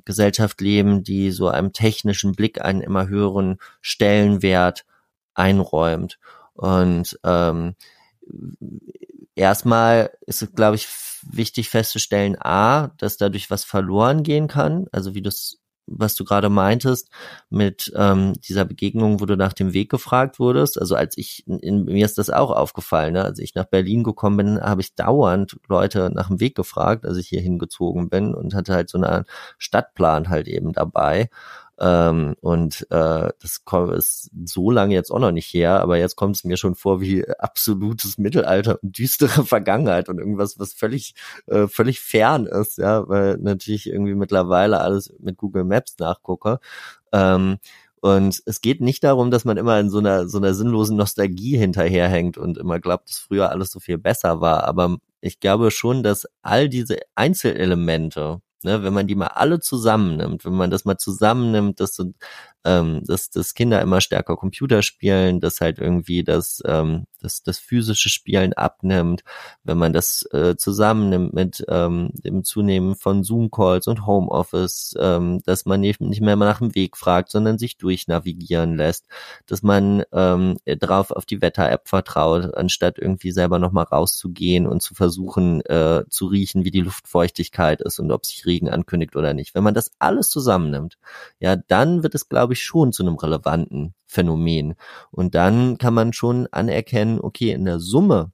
Gesellschaft 0.07 0.61
leben, 0.63 1.03
die 1.03 1.31
so 1.31 1.49
einem 1.49 1.75
technischen 1.75 2.33
Blick 2.33 2.63
einen 2.63 2.81
immer 2.81 3.09
höheren 3.09 3.59
Stellenwert 3.83 4.87
einräumt. 5.35 6.19
Und 6.55 7.19
ähm, 7.23 7.75
erstmal 9.35 10.11
ist 10.23 10.43
es, 10.43 10.55
glaube 10.55 10.77
ich, 10.77 10.89
wichtig 11.23 11.69
festzustellen, 11.69 12.37
a, 12.41 12.89
dass 12.97 13.19
dadurch 13.19 13.51
was 13.51 13.65
verloren 13.65 14.23
gehen 14.23 14.49
kann, 14.49 14.87
also 14.93 15.15
wie 15.15 15.23
du 15.23 15.29
es 15.29 15.61
was 15.87 16.15
du 16.15 16.25
gerade 16.25 16.49
meintest, 16.49 17.11
mit 17.51 17.93
ähm, 17.97 18.35
dieser 18.49 18.65
Begegnung, 18.65 19.21
wo 19.21 19.27
du 19.27 19.37
nach 19.37 19.53
dem 19.53 19.73
Weg 19.73 19.91
gefragt 19.91 20.39
wurdest. 20.39 20.81
Also 20.81 20.97
als 20.97 21.17
ich, 21.17 21.47
in, 21.47 21.85
mir 21.85 22.05
ist 22.05 22.19
das 22.19 22.31
auch 22.31 22.51
aufgefallen, 22.51 23.15
ne? 23.15 23.25
als 23.25 23.39
ich 23.39 23.55
nach 23.55 23.67
Berlin 23.67 24.03
gekommen 24.03 24.37
bin, 24.37 24.61
habe 24.61 24.81
ich 24.81 24.95
dauernd 24.95 25.59
Leute 25.69 26.11
nach 26.13 26.29
dem 26.29 26.41
Weg 26.41 26.55
gefragt, 26.55 27.07
als 27.07 27.17
ich 27.17 27.29
hier 27.29 27.41
hingezogen 27.41 28.09
bin 28.09 28.35
und 28.35 28.55
hatte 28.55 28.75
halt 28.75 28.91
so 28.91 28.99
einen 28.99 29.25
Stadtplan 29.59 30.29
halt 30.29 30.49
eben 30.49 30.73
dabei. 30.73 31.31
Ähm, 31.79 32.37
und 32.41 32.87
äh, 32.91 33.31
das 33.41 33.61
ist 33.97 34.31
so 34.45 34.71
lange 34.71 34.95
jetzt 34.95 35.11
auch 35.11 35.19
noch 35.19 35.33
nicht 35.33 35.53
her, 35.53 35.81
aber 35.81 35.99
jetzt 35.99 36.17
kommt 36.17 36.37
es 36.37 36.45
mir 36.45 36.57
schon 36.57 36.75
vor 36.75 37.01
wie 37.01 37.29
absolutes 37.39 38.19
Mittelalter 38.19 38.79
und 38.83 38.99
düstere 38.99 39.45
Vergangenheit 39.45 40.09
und 40.09 40.19
irgendwas, 40.19 40.59
was 40.59 40.73
völlig, 40.73 41.15
äh, 41.47 41.67
völlig 41.69 42.01
fern 42.01 42.47
ist, 42.47 42.79
ja, 42.79 43.09
weil 43.09 43.37
natürlich 43.39 43.89
irgendwie 43.89 44.15
mittlerweile 44.15 44.81
alles 44.81 45.13
mit 45.19 45.37
Google 45.37 45.65
Maps 45.65 45.97
nachgucke. 45.99 46.61
Ähm, 47.13 47.59
und 48.01 48.43
es 48.47 48.61
geht 48.61 48.81
nicht 48.81 49.03
darum, 49.05 49.31
dass 49.31 49.45
man 49.45 49.57
immer 49.57 49.81
in 49.81 49.91
so 49.91 49.99
einer, 49.99 50.29
so 50.29 50.39
einer 50.39 50.55
sinnlosen 50.55 50.97
Nostalgie 50.97 51.57
hinterherhängt 51.57 52.39
und 52.39 52.57
immer 52.57 52.79
glaubt, 52.79 53.09
dass 53.09 53.19
früher 53.19 53.51
alles 53.51 53.71
so 53.71 53.81
viel 53.81 53.99
besser 53.99 54.41
war. 54.41 54.65
Aber 54.65 54.99
ich 55.21 55.41
glaube 55.41 55.71
schon, 55.71 56.03
dass 56.03 56.27
all 56.43 56.69
diese 56.69 56.99
Einzelelemente, 57.17 58.41
Ne, 58.65 58.83
wenn 58.83 58.95
man 58.95 59.07
die 59.07 59.15
mal 59.15 59.27
alle 59.29 59.61
zusammennimmt, 59.61 60.45
wenn 60.47 60.55
man 60.55 60.71
das 60.71 60.85
mal 60.87 60.97
zusammennimmt, 60.97 61.79
dass, 61.79 61.95
so, 61.95 62.13
ähm, 62.67 63.03
dass, 63.07 63.31
dass 63.31 63.55
Kinder 63.55 63.81
immer 63.81 64.01
stärker 64.01 64.37
Computer 64.37 64.83
spielen, 64.83 65.41
dass 65.41 65.61
halt 65.61 65.79
irgendwie 65.79 66.25
das, 66.25 66.61
ähm, 66.67 67.07
das, 67.23 67.43
das 67.43 67.59
physische 67.59 68.09
Spielen 68.09 68.53
abnimmt, 68.53 69.23
wenn 69.63 69.79
man 69.79 69.93
das 69.93 70.29
äh, 70.33 70.57
zusammennimmt 70.57 71.33
mit 71.33 71.65
ähm, 71.69 72.11
dem 72.13 72.43
Zunehmen 72.45 72.97
von 72.97 73.23
Zoom-Calls 73.23 73.87
und 73.87 74.05
Homeoffice, 74.07 74.95
ähm, 74.99 75.41
dass 75.45 75.65
man 75.65 75.81
nicht, 75.81 76.01
mehr 76.01 76.37
nach 76.37 76.59
dem 76.59 76.75
Weg 76.75 76.97
fragt, 76.97 77.31
sondern 77.31 77.57
sich 77.57 77.77
durchnavigieren 77.77 78.77
lässt, 78.77 79.07
dass 79.47 79.63
man 79.63 80.03
ähm, 80.13 80.59
drauf 80.67 81.13
auf 81.13 81.25
die 81.25 81.41
Wetter-App 81.41 81.89
vertraut, 81.89 82.55
anstatt 82.55 82.99
irgendwie 82.99 83.31
selber 83.31 83.59
nochmal 83.59 83.85
rauszugehen 83.85 84.67
und 84.67 84.83
zu 84.83 84.95
versuchen 84.95 85.61
äh, 85.67 86.05
zu 86.11 86.27
riechen, 86.27 86.65
wie 86.65 86.71
die 86.73 86.81
Luftfeuchtigkeit 86.81 87.81
ist 87.81 88.01
und 88.01 88.11
ob 88.11 88.27
sich 88.27 88.45
Regen 88.45 88.69
ankündigt 88.69 89.15
oder 89.15 89.35
nicht. 89.35 89.55
Wenn 89.55 89.63
man 89.63 89.75
das 89.75 89.93
alles 90.01 90.29
zusammennimmt, 90.31 90.99
ja, 91.39 91.57
dann 91.57 92.03
wird 92.03 92.15
es, 92.15 92.29
glaube 92.29 92.55
ich, 92.55 92.56
schon 92.63 92.93
zu 92.93 93.03
einem 93.03 93.17
relevanten 93.17 93.95
Phänomen. 94.07 94.75
Und 95.11 95.35
dann 95.35 95.79
kann 95.79 95.95
man 95.95 96.13
schon 96.13 96.47
anerkennen, 96.51 97.21
okay, 97.21 97.53
in 97.53 97.65
der 97.65 97.81
Summe 97.81 98.33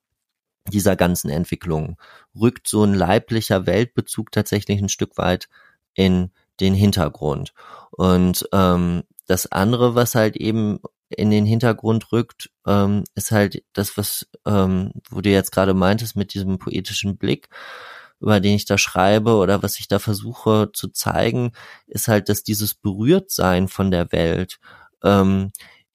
dieser 0.69 0.97
ganzen 0.97 1.31
Entwicklung 1.31 1.97
rückt 2.39 2.69
so 2.69 2.85
ein 2.85 2.95
leiblicher 2.95 3.67
Weltbezug 3.67 4.31
tatsächlich 4.31 4.81
ein 4.81 4.89
Stück 4.89 5.19
weit 5.19 5.49
in 5.95 6.31
den 6.61 6.75
Hintergrund. 6.75 7.53
Und 7.91 8.49
ähm, 8.53 9.03
das 9.27 9.51
andere, 9.51 9.95
was 9.95 10.15
halt 10.15 10.37
eben 10.37 10.79
in 11.09 11.31
den 11.31 11.47
Hintergrund 11.47 12.13
rückt, 12.13 12.51
ähm, 12.67 13.05
ist 13.15 13.33
halt 13.33 13.63
das, 13.73 13.97
was, 13.97 14.27
ähm, 14.47 14.93
wo 15.11 15.21
du 15.21 15.31
jetzt 15.31 15.53
gerade 15.53 15.75
meintest 15.75 16.17
mit 16.17 16.35
diesem 16.35 16.59
poetischen 16.59 17.17
Blick 17.17 17.49
über 18.23 18.41
den 18.41 18.55
ich 18.55 18.65
da 18.65 18.79
schreibe 18.79 19.35
oder 19.37 19.63
was 19.63 19.79
ich 19.79 19.89
da 19.89 19.99
versuche 19.99 20.71
zu 20.73 20.89
zeigen, 20.89 21.53
ist 21.87 22.09
halt, 22.09 22.29
dass 22.29 22.43
dieses 22.45 22.75
Berührtsein 22.75 23.69
von 23.69 23.91
der 23.91 24.13
Welt 24.13 24.59
ähm, 25.05 25.53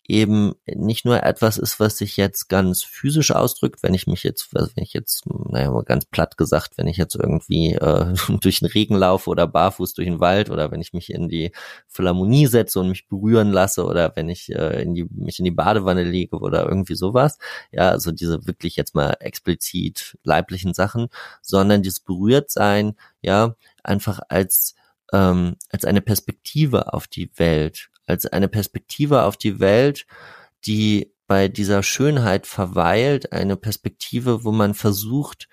eben 0.08 0.54
nicht 0.66 1.04
nur 1.04 1.22
etwas 1.24 1.58
ist, 1.58 1.82
was 1.82 1.98
sich 1.98 2.16
jetzt 2.16 2.48
ganz 2.48 2.82
physisch 2.82 3.32
ausdrückt, 3.32 3.84
wenn 3.84 3.94
ich 3.94 4.08
mich 4.08 4.24
jetzt, 4.24 4.54
wenn 4.54 4.70
ich 4.78 4.94
jetzt, 4.94 5.26
naja, 5.28 5.70
mal 5.70 5.84
ganz 5.84 6.06
platt 6.06 6.38
gesagt, 6.38 6.78
wenn 6.78 6.88
ich 6.88 6.96
jetzt 6.96 7.16
irgendwie 7.16 7.74
äh, 7.74 8.14
durch 8.42 8.60
den 8.60 8.70
Regen 8.70 8.96
laufe 8.96 9.30
oder 9.30 9.48
barfuß 9.48 9.94
durch 9.94 10.08
den 10.08 10.22
Wald 10.22 10.50
oder 10.50 10.72
wenn 10.72 10.80
ich 10.80 10.94
mich 10.94 11.12
in 11.12 11.28
die 11.28 11.52
Philharmonie 11.88 12.48
setze 12.48 12.80
und 12.80 12.88
mich 12.90 13.08
berühren 13.08 13.52
lasse 13.52 13.84
oder 13.84 14.16
wenn 14.16 14.30
ich 14.30 14.50
äh, 14.54 14.82
in 14.82 14.96
die, 14.96 15.06
mich 15.12 15.40
in 15.40 15.46
die 15.46 15.52
Badewanne 15.52 16.04
lege 16.04 16.38
oder 16.38 16.66
irgendwie 16.66 16.96
sowas. 16.96 17.38
Ja, 17.72 17.90
also 17.90 18.14
diese 18.14 18.48
wirklich 18.48 18.78
jetzt 18.78 18.96
mal 18.96 19.18
explizit 19.20 20.18
leiblichen 20.24 20.74
Sachen, 20.74 21.10
sondern 21.42 21.84
dieses 21.84 22.00
Berührtsein, 22.00 22.96
ja, 23.22 23.56
einfach 23.84 24.22
als 24.30 24.76
ähm, 25.14 25.56
als 25.70 25.86
eine 25.86 26.02
Perspektive 26.02 26.94
auf 26.94 27.08
die 27.08 27.30
Welt, 27.38 27.90
als 28.08 28.26
eine 28.26 28.48
Perspektive 28.48 29.24
auf 29.24 29.38
die 29.38 29.60
Welt, 29.60 30.08
die 30.66 31.14
bei 31.28 31.50
dieser 31.50 31.84
Schönheit 31.84 32.48
verweilt, 32.48 33.34
eine 33.34 33.58
Perspektive, 33.58 34.44
wo 34.44 34.52
man 34.52 34.74
versucht, 34.74 35.48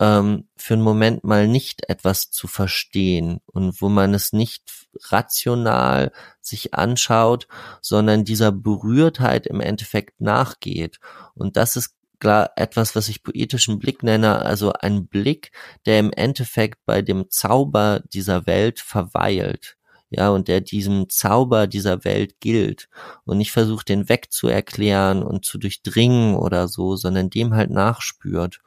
ähm, 0.00 0.48
für 0.56 0.74
einen 0.74 0.82
Moment 0.82 1.22
mal 1.22 1.46
nicht 1.46 1.88
etwas 1.88 2.30
zu 2.30 2.48
verstehen 2.48 3.40
und 3.46 3.80
wo 3.80 3.88
man 3.88 4.14
es 4.14 4.32
nicht 4.32 4.88
rational 5.10 6.12
sich 6.40 6.74
anschaut, 6.74 7.46
sondern 7.80 8.24
dieser 8.24 8.50
Berührtheit 8.50 9.46
im 9.46 9.60
Endeffekt 9.60 10.20
nachgeht. 10.20 10.98
Und 11.34 11.56
das 11.56 11.76
ist 11.76 11.94
klar 12.18 12.50
etwas, 12.56 12.96
was 12.96 13.08
ich 13.08 13.22
poetischen 13.22 13.78
Blick 13.78 14.02
nenne, 14.02 14.42
also 14.42 14.72
ein 14.72 15.06
Blick, 15.06 15.52
der 15.86 16.00
im 16.00 16.12
Endeffekt 16.12 16.84
bei 16.84 17.00
dem 17.00 17.30
Zauber 17.30 18.02
dieser 18.12 18.46
Welt 18.46 18.80
verweilt 18.80 19.76
ja, 20.12 20.30
und 20.30 20.48
der 20.48 20.60
diesem 20.60 21.08
Zauber 21.08 21.66
dieser 21.66 22.04
Welt 22.04 22.40
gilt 22.40 22.88
und 23.24 23.38
nicht 23.38 23.52
versucht, 23.52 23.88
den 23.88 24.08
wegzuerklären 24.08 25.22
und 25.22 25.44
zu 25.44 25.58
durchdringen 25.58 26.36
oder 26.36 26.68
so, 26.68 26.96
sondern 26.96 27.30
dem 27.30 27.54
halt 27.54 27.70
nachspürt. 27.70 28.60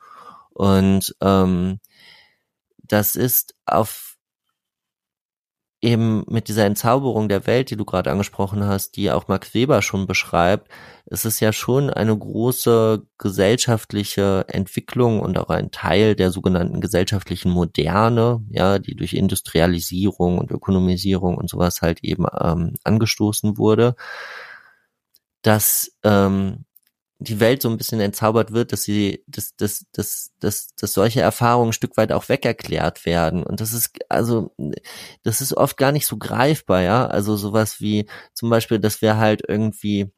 Und 0.52 1.16
ähm, 1.22 1.80
das 2.84 3.16
ist 3.16 3.56
auf 3.66 4.15
eben 5.86 6.26
mit 6.28 6.48
dieser 6.48 6.66
Entzauberung 6.66 7.30
der 7.30 7.46
Welt, 7.46 7.70
die 7.70 7.78
du 7.78 7.86
gerade 7.86 8.12
angesprochen 8.12 8.66
hast, 8.66 8.96
die 8.96 9.12
auch 9.12 9.28
Max 9.28 9.54
Weber 9.54 9.84
schon 9.84 10.08
beschreibt, 10.08 10.70
ist 11.06 11.26
es 11.26 11.40
ja 11.40 11.54
schon 11.54 11.92
eine 11.92 12.18
große 12.18 13.06
gesellschaftliche 13.20 14.46
Entwicklung 14.48 15.20
und 15.20 15.38
auch 15.38 15.50
ein 15.50 15.70
Teil 15.70 16.16
der 16.16 16.32
sogenannten 16.32 16.82
gesellschaftlichen 16.82 17.52
Moderne, 17.52 18.44
ja, 18.50 18.80
die 18.80 18.96
durch 18.96 19.14
Industrialisierung 19.14 20.40
und 20.40 20.50
Ökonomisierung 20.50 21.38
und 21.38 21.50
sowas 21.50 21.84
halt 21.84 22.04
eben 22.04 22.26
ähm, 22.42 22.74
angestoßen 22.84 23.60
wurde, 23.60 23.96
dass 25.44 25.92
ähm, 26.04 26.66
die 27.20 27.40
Welt 27.40 27.62
so 27.62 27.70
ein 27.70 27.78
bisschen 27.78 28.02
entzaubert 28.02 28.52
wird, 28.52 28.72
dass 28.74 28.84
sie, 28.84 29.24
dass, 29.28 29.56
dass, 29.56 29.86
dass, 29.94 30.32
dass, 30.40 30.76
dass 30.76 30.94
solche 30.94 31.22
Erfahrungen 31.22 31.70
ein 31.70 31.74
Stück 31.74 31.96
weit 31.98 32.12
auch 32.12 32.28
wegerklärt 32.30 33.06
werden. 33.06 33.44
Und 33.44 33.62
das 33.62 33.74
ist, 33.74 33.98
also, 34.10 34.54
das 35.24 35.42
ist 35.42 35.56
oft 35.56 35.78
gar 35.78 35.92
nicht 35.92 36.08
so 36.08 36.18
greifbar, 36.18 36.82
ja. 36.82 37.08
Also 37.08 37.38
sowas 37.38 37.80
wie 37.80 38.08
zum 38.34 38.50
Beispiel, 38.50 38.80
dass 38.80 39.02
wir 39.02 39.18
halt 39.18 39.44
irgendwie 39.48 40.12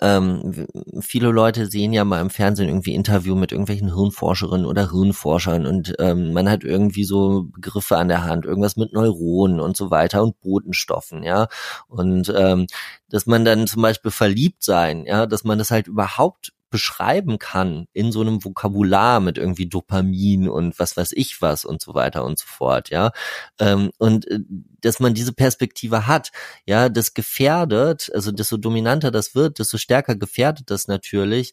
ähm, 0.00 0.66
viele 1.00 1.30
Leute 1.30 1.66
sehen 1.66 1.92
ja 1.92 2.04
mal 2.04 2.20
im 2.20 2.30
Fernsehen 2.30 2.68
irgendwie 2.68 2.94
Interview 2.94 3.34
mit 3.34 3.52
irgendwelchen 3.52 3.94
Hirnforscherinnen 3.94 4.66
oder 4.66 4.90
Hirnforschern 4.90 5.66
und 5.66 5.94
ähm, 5.98 6.32
man 6.32 6.48
hat 6.48 6.64
irgendwie 6.64 7.04
so 7.04 7.44
Begriffe 7.44 7.96
an 7.96 8.08
der 8.08 8.24
Hand, 8.24 8.44
irgendwas 8.44 8.76
mit 8.76 8.92
Neuronen 8.92 9.60
und 9.60 9.76
so 9.76 9.90
weiter 9.90 10.22
und 10.22 10.40
Botenstoffen, 10.40 11.22
ja. 11.22 11.48
Und 11.88 12.32
ähm, 12.36 12.66
dass 13.08 13.26
man 13.26 13.44
dann 13.44 13.66
zum 13.66 13.82
Beispiel 13.82 14.10
verliebt 14.10 14.62
sein, 14.62 15.04
ja, 15.06 15.26
dass 15.26 15.44
man 15.44 15.58
das 15.58 15.70
halt 15.70 15.88
überhaupt 15.88 16.52
beschreiben 16.72 17.38
kann 17.38 17.86
in 17.92 18.10
so 18.10 18.20
einem 18.20 18.44
Vokabular 18.44 19.20
mit 19.20 19.38
irgendwie 19.38 19.68
Dopamin 19.68 20.48
und 20.48 20.76
was 20.80 20.96
weiß 20.96 21.12
ich 21.12 21.40
was 21.40 21.64
und 21.64 21.80
so 21.80 21.94
weiter 21.94 22.24
und 22.24 22.40
so 22.40 22.46
fort, 22.48 22.90
ja. 22.90 23.12
Ähm, 23.60 23.92
und 23.98 24.28
äh, 24.28 24.40
dass 24.80 24.98
man 24.98 25.14
diese 25.14 25.32
Perspektive 25.32 26.08
hat, 26.08 26.32
ja, 26.66 26.88
das 26.88 27.14
gefährdet, 27.14 28.10
also 28.14 28.32
desto 28.32 28.56
dominanter 28.56 29.12
das 29.12 29.36
wird, 29.36 29.60
desto 29.60 29.78
stärker 29.78 30.16
gefährdet 30.16 30.70
das 30.70 30.88
natürlich 30.88 31.52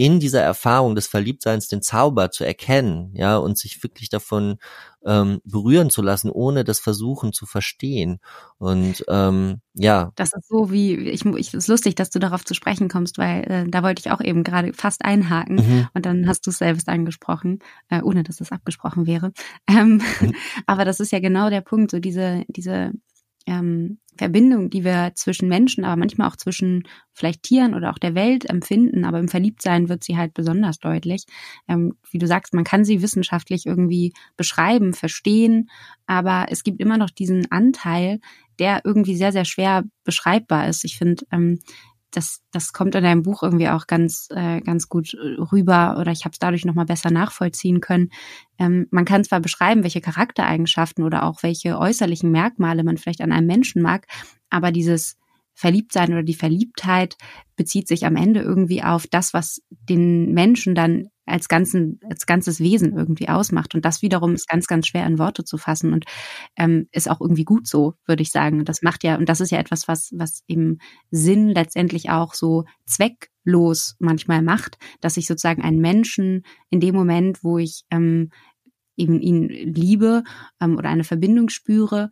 in 0.00 0.18
dieser 0.18 0.40
Erfahrung 0.40 0.94
des 0.94 1.06
Verliebtseins 1.08 1.68
den 1.68 1.82
Zauber 1.82 2.30
zu 2.30 2.42
erkennen, 2.42 3.10
ja, 3.12 3.36
und 3.36 3.58
sich 3.58 3.82
wirklich 3.82 4.08
davon 4.08 4.56
ähm, 5.04 5.42
berühren 5.44 5.90
zu 5.90 6.00
lassen, 6.00 6.30
ohne 6.30 6.64
das 6.64 6.80
Versuchen 6.80 7.34
zu 7.34 7.44
verstehen. 7.44 8.18
Und 8.56 9.04
ähm, 9.08 9.60
ja. 9.74 10.10
Das 10.16 10.32
ist 10.32 10.48
so 10.48 10.72
wie, 10.72 10.94
ich, 10.94 11.26
ich 11.26 11.52
ist 11.52 11.68
lustig, 11.68 11.96
dass 11.96 12.08
du 12.08 12.18
darauf 12.18 12.46
zu 12.46 12.54
sprechen 12.54 12.88
kommst, 12.88 13.18
weil 13.18 13.42
äh, 13.42 13.68
da 13.68 13.82
wollte 13.82 14.00
ich 14.00 14.10
auch 14.10 14.22
eben 14.22 14.42
gerade 14.42 14.72
fast 14.72 15.04
einhaken 15.04 15.56
mhm. 15.56 15.88
und 15.92 16.06
dann 16.06 16.26
hast 16.26 16.46
du 16.46 16.50
es 16.50 16.56
selbst 16.56 16.88
angesprochen, 16.88 17.58
äh, 17.90 18.00
ohne 18.00 18.22
dass 18.22 18.40
es 18.40 18.52
abgesprochen 18.52 19.06
wäre. 19.06 19.32
Ähm, 19.68 20.00
mhm. 20.20 20.34
Aber 20.66 20.86
das 20.86 21.00
ist 21.00 21.12
ja 21.12 21.20
genau 21.20 21.50
der 21.50 21.60
Punkt, 21.60 21.90
so 21.90 21.98
diese, 21.98 22.44
diese 22.48 22.92
ähm, 23.46 23.98
Verbindung, 24.20 24.68
die 24.68 24.84
wir 24.84 25.12
zwischen 25.14 25.48
Menschen, 25.48 25.82
aber 25.82 25.96
manchmal 25.96 26.28
auch 26.28 26.36
zwischen 26.36 26.86
vielleicht 27.14 27.42
Tieren 27.42 27.74
oder 27.74 27.90
auch 27.90 27.98
der 27.98 28.14
Welt 28.14 28.44
empfinden, 28.44 29.06
aber 29.06 29.18
im 29.18 29.28
Verliebtsein 29.28 29.88
wird 29.88 30.04
sie 30.04 30.18
halt 30.18 30.34
besonders 30.34 30.78
deutlich. 30.78 31.24
Ähm, 31.68 31.94
wie 32.10 32.18
du 32.18 32.26
sagst, 32.26 32.52
man 32.52 32.64
kann 32.64 32.84
sie 32.84 33.00
wissenschaftlich 33.00 33.64
irgendwie 33.64 34.12
beschreiben, 34.36 34.92
verstehen, 34.92 35.70
aber 36.04 36.48
es 36.50 36.64
gibt 36.64 36.82
immer 36.82 36.98
noch 36.98 37.08
diesen 37.08 37.50
Anteil, 37.50 38.20
der 38.58 38.82
irgendwie 38.84 39.16
sehr, 39.16 39.32
sehr 39.32 39.46
schwer 39.46 39.84
beschreibbar 40.04 40.68
ist. 40.68 40.84
Ich 40.84 40.98
finde, 40.98 41.24
ähm, 41.32 41.60
das, 42.10 42.40
das 42.50 42.72
kommt 42.72 42.94
in 42.94 43.04
deinem 43.04 43.22
Buch 43.22 43.42
irgendwie 43.42 43.68
auch 43.68 43.86
ganz, 43.86 44.28
äh, 44.30 44.60
ganz 44.60 44.88
gut 44.88 45.14
rüber 45.52 45.96
oder 45.98 46.12
ich 46.12 46.24
habe 46.24 46.32
es 46.32 46.38
dadurch 46.38 46.64
nochmal 46.64 46.86
besser 46.86 47.10
nachvollziehen 47.10 47.80
können. 47.80 48.10
Ähm, 48.58 48.86
man 48.90 49.04
kann 49.04 49.24
zwar 49.24 49.40
beschreiben, 49.40 49.82
welche 49.82 50.00
Charaktereigenschaften 50.00 51.04
oder 51.04 51.24
auch 51.24 51.42
welche 51.42 51.78
äußerlichen 51.78 52.30
Merkmale 52.30 52.84
man 52.84 52.96
vielleicht 52.96 53.20
an 53.20 53.32
einem 53.32 53.46
Menschen 53.46 53.82
mag, 53.82 54.06
aber 54.50 54.72
dieses 54.72 55.19
Verliebtsein 55.60 56.10
oder 56.12 56.22
die 56.22 56.34
Verliebtheit 56.34 57.18
bezieht 57.54 57.86
sich 57.86 58.06
am 58.06 58.16
Ende 58.16 58.40
irgendwie 58.40 58.82
auf 58.82 59.06
das, 59.06 59.34
was 59.34 59.60
den 59.68 60.32
Menschen 60.32 60.74
dann 60.74 61.08
als, 61.26 61.48
ganzen, 61.48 62.00
als 62.08 62.24
ganzes 62.24 62.60
Wesen 62.60 62.96
irgendwie 62.96 63.28
ausmacht. 63.28 63.74
Und 63.74 63.84
das 63.84 64.00
wiederum 64.00 64.32
ist 64.32 64.48
ganz, 64.48 64.66
ganz 64.68 64.86
schwer 64.86 65.06
in 65.06 65.18
Worte 65.18 65.44
zu 65.44 65.58
fassen 65.58 65.92
und 65.92 66.06
ähm, 66.56 66.88
ist 66.92 67.10
auch 67.10 67.20
irgendwie 67.20 67.44
gut 67.44 67.66
so, 67.66 67.92
würde 68.06 68.22
ich 68.22 68.30
sagen. 68.30 68.64
Das 68.64 68.80
macht 68.80 69.04
ja, 69.04 69.18
und 69.18 69.28
das 69.28 69.42
ist 69.42 69.50
ja 69.50 69.58
etwas, 69.58 69.86
was, 69.86 70.14
was 70.16 70.42
im 70.46 70.78
Sinn 71.10 71.48
letztendlich 71.48 72.08
auch 72.08 72.32
so 72.32 72.64
zwecklos 72.86 73.96
manchmal 73.98 74.40
macht, 74.40 74.78
dass 75.02 75.18
ich 75.18 75.26
sozusagen 75.26 75.60
einen 75.60 75.80
Menschen 75.80 76.44
in 76.70 76.80
dem 76.80 76.94
Moment, 76.94 77.44
wo 77.44 77.58
ich 77.58 77.84
ähm, 77.90 78.30
eben 78.96 79.20
ihn 79.20 79.48
liebe 79.48 80.24
ähm, 80.58 80.78
oder 80.78 80.88
eine 80.88 81.04
Verbindung 81.04 81.50
spüre, 81.50 82.10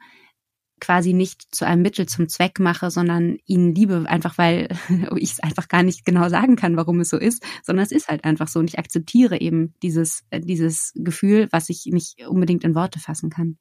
quasi 0.81 1.13
nicht 1.13 1.55
zu 1.55 1.67
einem 1.67 1.83
Mittel 1.83 2.07
zum 2.07 2.29
Zweck 2.29 2.59
mache, 2.59 2.91
sondern 2.91 3.39
ihnen 3.47 3.75
liebe, 3.75 4.05
einfach 4.07 4.39
weil 4.39 4.69
ich 5.17 5.33
es 5.33 5.41
einfach 5.41 5.69
gar 5.69 5.83
nicht 5.83 6.05
genau 6.05 6.29
sagen 6.29 6.57
kann, 6.57 6.77
warum 6.77 7.01
es 7.01 7.11
so 7.11 7.17
ist, 7.17 7.43
sondern 7.63 7.85
es 7.85 7.93
ist 7.93 8.09
halt 8.09 8.25
einfach 8.25 8.49
so 8.49 8.59
und 8.59 8.69
ich 8.69 8.79
akzeptiere 8.79 9.41
eben 9.41 9.75
dieses, 9.83 10.25
äh, 10.31 10.41
dieses 10.41 10.93
Gefühl, 10.95 11.49
was 11.51 11.69
ich 11.69 11.87
nicht 11.87 12.27
unbedingt 12.27 12.65
in 12.65 12.75
Worte 12.75 12.99
fassen 12.99 13.31
kann. 13.31 13.59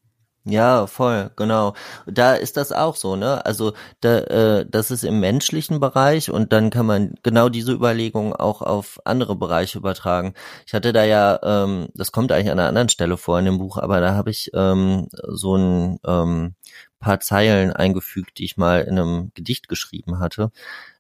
Ja, 0.50 0.88
voll, 0.88 1.30
genau. 1.36 1.74
Da 2.06 2.34
ist 2.36 2.56
das 2.56 2.72
auch 2.72 2.96
so, 2.96 3.18
ne? 3.18 3.46
Also 3.46 3.74
da, 4.00 4.20
äh, 4.20 4.66
das 4.66 4.92
ist 4.92 5.04
im 5.04 5.20
menschlichen 5.20 5.82
Bereich 5.82 6.32
und 6.32 6.54
dann 6.54 6.70
kann 6.70 6.86
man 6.86 7.16
genau 7.22 7.50
diese 7.50 7.74
Überlegungen 7.74 8.32
auch 8.32 8.62
auf 8.62 8.98
andere 9.04 9.36
Bereiche 9.36 9.78
übertragen. 9.78 10.36
Ich 10.66 10.74
hatte 10.74 10.94
da 10.94 11.04
ja, 11.04 11.38
ähm, 11.44 11.90
das 11.96 12.14
kommt 12.14 12.32
eigentlich 12.32 12.50
an 12.50 12.60
einer 12.60 12.70
anderen 12.70 12.88
Stelle 12.88 13.18
vor 13.18 13.38
in 13.40 13.46
dem 13.46 13.58
Buch, 13.58 13.78
aber 13.78 14.00
da 14.00 14.14
habe 14.14 14.30
ich 14.30 14.50
ähm, 14.54 15.10
so 15.12 15.58
ein 15.58 16.00
ähm, 16.08 16.56
paar 17.00 17.20
Zeilen 17.20 17.72
eingefügt, 17.72 18.40
die 18.40 18.46
ich 18.46 18.58
mal 18.58 18.82
in 18.82 19.00
einem 19.00 19.32
Gedicht 19.34 19.68
geschrieben 19.68 20.20
hatte. 20.20 20.52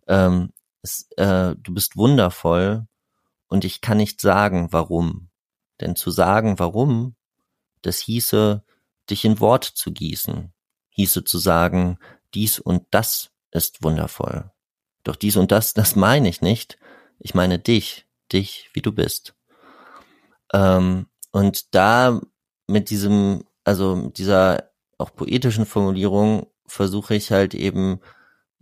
Ähm, 0.08 0.52
es, 0.82 1.10
äh, 1.18 1.56
du 1.56 1.74
bist 1.74 1.98
wundervoll 1.98 2.88
und 3.48 3.66
ich 3.66 3.82
kann 3.82 3.98
nicht 3.98 4.22
sagen, 4.22 4.70
warum. 4.72 5.30
Denn 5.82 5.96
zu 5.96 6.12
sagen, 6.12 6.60
warum, 6.60 7.16
das 7.82 8.00
hieße, 8.00 8.64
dich 9.10 9.26
in 9.26 9.40
Wort 9.40 9.64
zu 9.64 9.92
gießen, 9.92 10.54
hieße 10.90 11.24
zu 11.24 11.38
sagen, 11.38 12.00
dies 12.34 12.60
und 12.60 12.86
das 12.92 13.32
ist 13.52 13.84
wundervoll. 13.84 14.52
Doch 15.04 15.16
dies 15.16 15.38
und 15.38 15.52
das, 15.52 15.74
das 15.74 15.96
meine 15.96 16.28
ich 16.28 16.42
nicht. 16.42 16.78
Ich 17.20 17.34
meine 17.34 17.60
dich, 17.60 18.06
dich, 18.32 18.70
wie 18.74 18.82
du 18.82 18.92
bist. 18.92 19.36
Ähm, 20.54 21.08
und 21.32 21.74
da 21.74 22.20
mit 22.68 22.90
diesem, 22.90 23.46
also 23.64 24.10
dieser 24.10 24.72
auch 24.98 25.14
poetischen 25.14 25.66
Formulierung 25.66 26.48
versuche 26.66 27.16
ich 27.16 27.32
halt 27.32 27.54
eben 27.54 28.00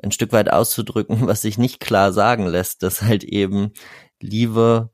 ein 0.02 0.12
Stück 0.12 0.32
weit 0.32 0.52
auszudrücken, 0.52 1.28
was 1.28 1.42
sich 1.42 1.58
nicht 1.58 1.80
klar 1.80 2.14
sagen 2.14 2.46
lässt, 2.46 2.84
dass 2.84 3.02
halt 3.02 3.24
eben 3.24 3.72
Liebe 4.20 4.92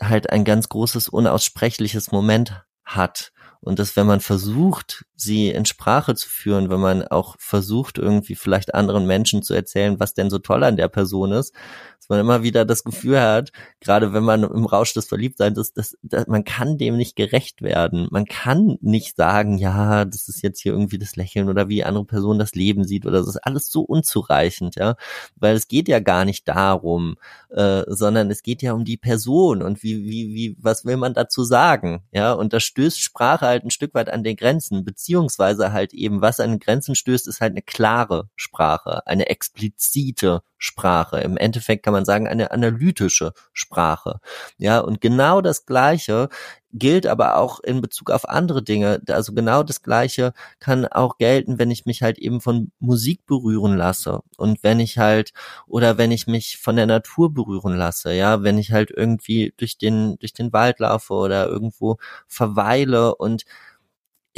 halt 0.00 0.30
ein 0.30 0.44
ganz 0.44 0.68
großes 0.68 1.08
unaussprechliches 1.08 2.12
Moment 2.12 2.62
hat. 2.84 3.32
Und 3.60 3.78
dass 3.78 3.96
wenn 3.96 4.06
man 4.06 4.20
versucht, 4.20 5.04
sie 5.20 5.50
in 5.50 5.64
Sprache 5.64 6.14
zu 6.14 6.28
führen, 6.28 6.70
wenn 6.70 6.80
man 6.80 7.06
auch 7.06 7.36
versucht, 7.38 7.98
irgendwie 7.98 8.34
vielleicht 8.34 8.74
anderen 8.74 9.06
Menschen 9.06 9.42
zu 9.42 9.54
erzählen, 9.54 10.00
was 10.00 10.14
denn 10.14 10.30
so 10.30 10.38
toll 10.38 10.64
an 10.64 10.76
der 10.76 10.88
Person 10.88 11.32
ist, 11.32 11.54
dass 11.98 12.08
man 12.08 12.20
immer 12.20 12.42
wieder 12.42 12.64
das 12.64 12.82
Gefühl 12.82 13.20
hat, 13.20 13.52
gerade 13.80 14.12
wenn 14.14 14.22
man 14.22 14.42
im 14.42 14.64
Rausch 14.64 14.94
des 14.94 15.06
Verliebtseins 15.06 15.58
ist, 15.58 15.76
dass, 15.76 15.98
dass 16.02 16.26
man 16.26 16.44
kann 16.44 16.78
dem 16.78 16.96
nicht 16.96 17.14
gerecht 17.14 17.60
werden. 17.60 18.08
Man 18.10 18.24
kann 18.24 18.78
nicht 18.80 19.16
sagen, 19.16 19.58
ja, 19.58 20.06
das 20.06 20.28
ist 20.28 20.42
jetzt 20.42 20.60
hier 20.60 20.72
irgendwie 20.72 20.98
das 20.98 21.16
Lächeln 21.16 21.48
oder 21.50 21.68
wie 21.68 21.84
andere 21.84 22.06
Person 22.06 22.38
das 22.38 22.54
Leben 22.54 22.84
sieht 22.84 23.04
oder 23.04 23.18
das 23.18 23.28
ist 23.28 23.44
alles 23.44 23.70
so 23.70 23.82
unzureichend, 23.82 24.76
ja, 24.76 24.96
weil 25.36 25.54
es 25.54 25.68
geht 25.68 25.88
ja 25.88 26.00
gar 26.00 26.24
nicht 26.24 26.48
darum, 26.48 27.16
äh, 27.50 27.82
sondern 27.86 28.30
es 28.30 28.42
geht 28.42 28.62
ja 28.62 28.72
um 28.72 28.84
die 28.84 28.96
Person 28.96 29.62
und 29.62 29.82
wie, 29.82 30.04
wie, 30.04 30.34
wie, 30.34 30.56
was 30.58 30.84
will 30.84 30.96
man 30.96 31.12
dazu 31.12 31.44
sagen, 31.44 32.02
ja, 32.12 32.32
und 32.32 32.52
da 32.52 32.60
stößt 32.60 33.00
Sprache 33.00 33.46
halt 33.46 33.64
ein 33.64 33.70
Stück 33.70 33.92
weit 33.94 34.08
an 34.08 34.24
den 34.24 34.36
Grenzen, 34.36 34.84
beziehungsweise 35.10 35.72
halt 35.72 35.92
eben, 35.92 36.20
was 36.20 36.38
an 36.38 36.60
Grenzen 36.60 36.94
stößt, 36.94 37.26
ist 37.26 37.40
halt 37.40 37.50
eine 37.52 37.62
klare 37.62 38.28
Sprache, 38.36 39.04
eine 39.08 39.28
explizite 39.28 40.42
Sprache. 40.56 41.18
Im 41.20 41.36
Endeffekt 41.36 41.82
kann 41.82 41.92
man 41.92 42.04
sagen, 42.04 42.28
eine 42.28 42.52
analytische 42.52 43.32
Sprache. 43.52 44.20
Ja, 44.58 44.78
und 44.78 45.00
genau 45.00 45.40
das 45.40 45.66
Gleiche 45.66 46.28
gilt 46.72 47.08
aber 47.08 47.36
auch 47.38 47.58
in 47.58 47.80
Bezug 47.80 48.12
auf 48.12 48.28
andere 48.28 48.62
Dinge. 48.62 49.02
Also 49.08 49.32
genau 49.32 49.64
das 49.64 49.82
Gleiche 49.82 50.32
kann 50.60 50.86
auch 50.86 51.18
gelten, 51.18 51.58
wenn 51.58 51.72
ich 51.72 51.86
mich 51.86 52.02
halt 52.02 52.18
eben 52.18 52.40
von 52.40 52.70
Musik 52.78 53.26
berühren 53.26 53.76
lasse 53.76 54.20
und 54.36 54.62
wenn 54.62 54.78
ich 54.78 54.98
halt 54.98 55.32
oder 55.66 55.98
wenn 55.98 56.12
ich 56.12 56.28
mich 56.28 56.58
von 56.58 56.76
der 56.76 56.86
Natur 56.86 57.34
berühren 57.34 57.74
lasse, 57.76 58.12
ja, 58.12 58.44
wenn 58.44 58.58
ich 58.58 58.70
halt 58.70 58.92
irgendwie 58.96 59.52
durch 59.56 59.76
den 59.78 60.16
durch 60.20 60.32
den 60.34 60.52
Wald 60.52 60.78
laufe 60.78 61.14
oder 61.14 61.48
irgendwo 61.48 61.96
verweile 62.28 63.16
und 63.16 63.44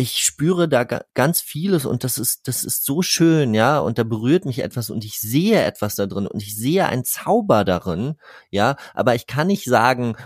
ich 0.02 0.18
spüre 0.18 0.68
da 0.68 0.82
ganz 1.14 1.40
vieles 1.40 1.86
und 1.86 2.02
das 2.02 2.18
ist, 2.18 2.48
das 2.48 2.64
ist 2.64 2.84
so 2.84 3.02
schön, 3.02 3.54
ja, 3.54 3.78
und 3.78 3.98
da 3.98 4.02
berührt 4.02 4.44
mich 4.44 4.58
etwas 4.58 4.90
und 4.90 5.04
ich 5.04 5.20
sehe 5.20 5.62
etwas 5.62 5.94
da 5.94 6.06
drin 6.06 6.26
und 6.26 6.42
ich 6.42 6.56
sehe 6.56 6.86
einen 6.86 7.04
Zauber 7.04 7.64
darin, 7.64 8.16
ja, 8.50 8.76
aber 8.94 9.14
ich 9.14 9.28
kann 9.28 9.46
nicht 9.46 9.64
sagen, 9.64 10.16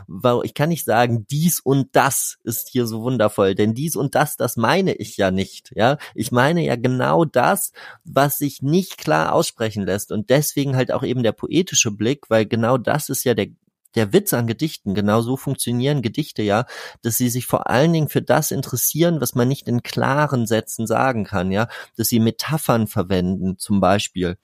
ich 0.45 0.55
kann 0.55 0.71
nicht 0.71 0.87
sagen, 0.87 1.27
dies 1.31 1.61
und 1.61 1.95
das 1.95 2.39
ist 2.43 2.71
hier 2.71 2.87
so 2.87 3.03
wundervoll, 3.03 3.55
denn 3.55 3.75
dies 3.75 3.97
und 3.97 4.15
das, 4.15 4.39
das 4.39 4.57
meine 4.57 4.95
ich 4.95 5.19
ja 5.19 5.31
nicht, 5.31 5.73
ja. 5.77 5.99
Ich 6.15 6.33
meine 6.33 6.65
ja 6.65 6.77
genau 6.77 7.27
das, 7.27 7.73
was 8.03 8.39
sich 8.39 8.63
nicht 8.63 8.97
klar 8.97 9.35
aussprechen 9.35 9.85
lässt 9.85 10.11
und 10.11 10.31
deswegen 10.31 10.75
halt 10.75 10.91
auch 10.91 11.03
eben 11.03 11.23
der 11.23 11.33
poetische 11.33 11.91
Blick, 11.91 12.31
weil 12.31 12.47
genau 12.47 12.79
das 12.79 13.11
ist 13.11 13.25
ja 13.25 13.35
der 13.35 13.49
der 13.97 14.13
Witz 14.13 14.33
an 14.35 14.47
Gedichten, 14.47 14.95
genau 14.95 15.23
so 15.23 15.37
funktionieren 15.37 16.03
Gedichte 16.03 16.43
ja, 16.43 16.67
dass 17.03 17.17
sie 17.17 17.29
sich 17.29 17.47
vor 17.47 17.69
allen 17.69 17.93
Dingen 17.93 18.09
für 18.09 18.23
das 18.23 18.51
interessieren, 18.51 19.21
was 19.21 19.35
man 19.35 19.49
nicht 19.49 19.67
in 19.69 19.83
klaren 19.83 20.47
Sätzen 20.47 20.87
sagen 20.87 21.25
kann, 21.25 21.51
ja, 21.51 21.69
dass 21.97 22.09
sie 22.09 22.21
Metaphern 22.21 22.87
verwenden, 22.87 23.59
zum 23.59 23.81
Beispiel 23.81 24.37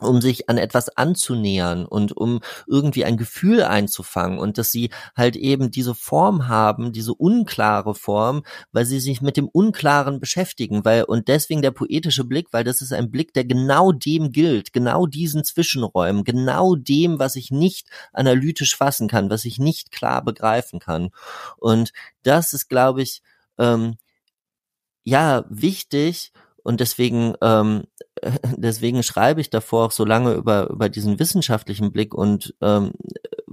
um 0.00 0.20
sich 0.20 0.50
an 0.50 0.58
etwas 0.58 0.94
anzunähern 0.96 1.86
und 1.86 2.14
um 2.14 2.40
irgendwie 2.66 3.04
ein 3.04 3.16
Gefühl 3.16 3.62
einzufangen 3.62 4.38
und 4.38 4.58
dass 4.58 4.70
sie 4.70 4.90
halt 5.16 5.36
eben 5.36 5.70
diese 5.70 5.94
Form 5.94 6.48
haben, 6.48 6.92
diese 6.92 7.14
unklare 7.14 7.94
Form, 7.94 8.42
weil 8.72 8.84
sie 8.84 9.00
sich 9.00 9.22
mit 9.22 9.38
dem 9.38 9.48
Unklaren 9.48 10.20
beschäftigen, 10.20 10.84
weil 10.84 11.04
und 11.04 11.28
deswegen 11.28 11.62
der 11.62 11.70
poetische 11.70 12.24
Blick, 12.24 12.48
weil 12.52 12.64
das 12.64 12.82
ist 12.82 12.92
ein 12.92 13.10
Blick, 13.10 13.32
der 13.32 13.44
genau 13.44 13.92
dem 13.92 14.32
gilt, 14.32 14.74
genau 14.74 15.06
diesen 15.06 15.44
Zwischenräumen, 15.44 16.24
genau 16.24 16.74
dem, 16.74 17.18
was 17.18 17.36
ich 17.36 17.50
nicht 17.50 17.88
analytisch 18.12 18.76
fassen 18.76 19.08
kann, 19.08 19.30
was 19.30 19.46
ich 19.46 19.58
nicht 19.58 19.92
klar 19.92 20.22
begreifen 20.22 20.78
kann. 20.78 21.10
Und 21.56 21.92
das 22.22 22.52
ist, 22.52 22.68
glaube 22.68 23.00
ich, 23.02 23.22
ähm, 23.58 23.96
ja 25.04 25.44
wichtig 25.48 26.32
und 26.66 26.80
deswegen 26.80 27.34
ähm, 27.42 27.84
deswegen 28.56 29.02
schreibe 29.02 29.40
ich 29.40 29.50
davor 29.50 29.86
auch 29.86 29.92
so 29.92 30.04
lange 30.04 30.32
über 30.34 30.68
über 30.70 30.88
diesen 30.88 31.18
wissenschaftlichen 31.18 31.92
Blick 31.92 32.14
und 32.14 32.54
ähm, 32.60 32.92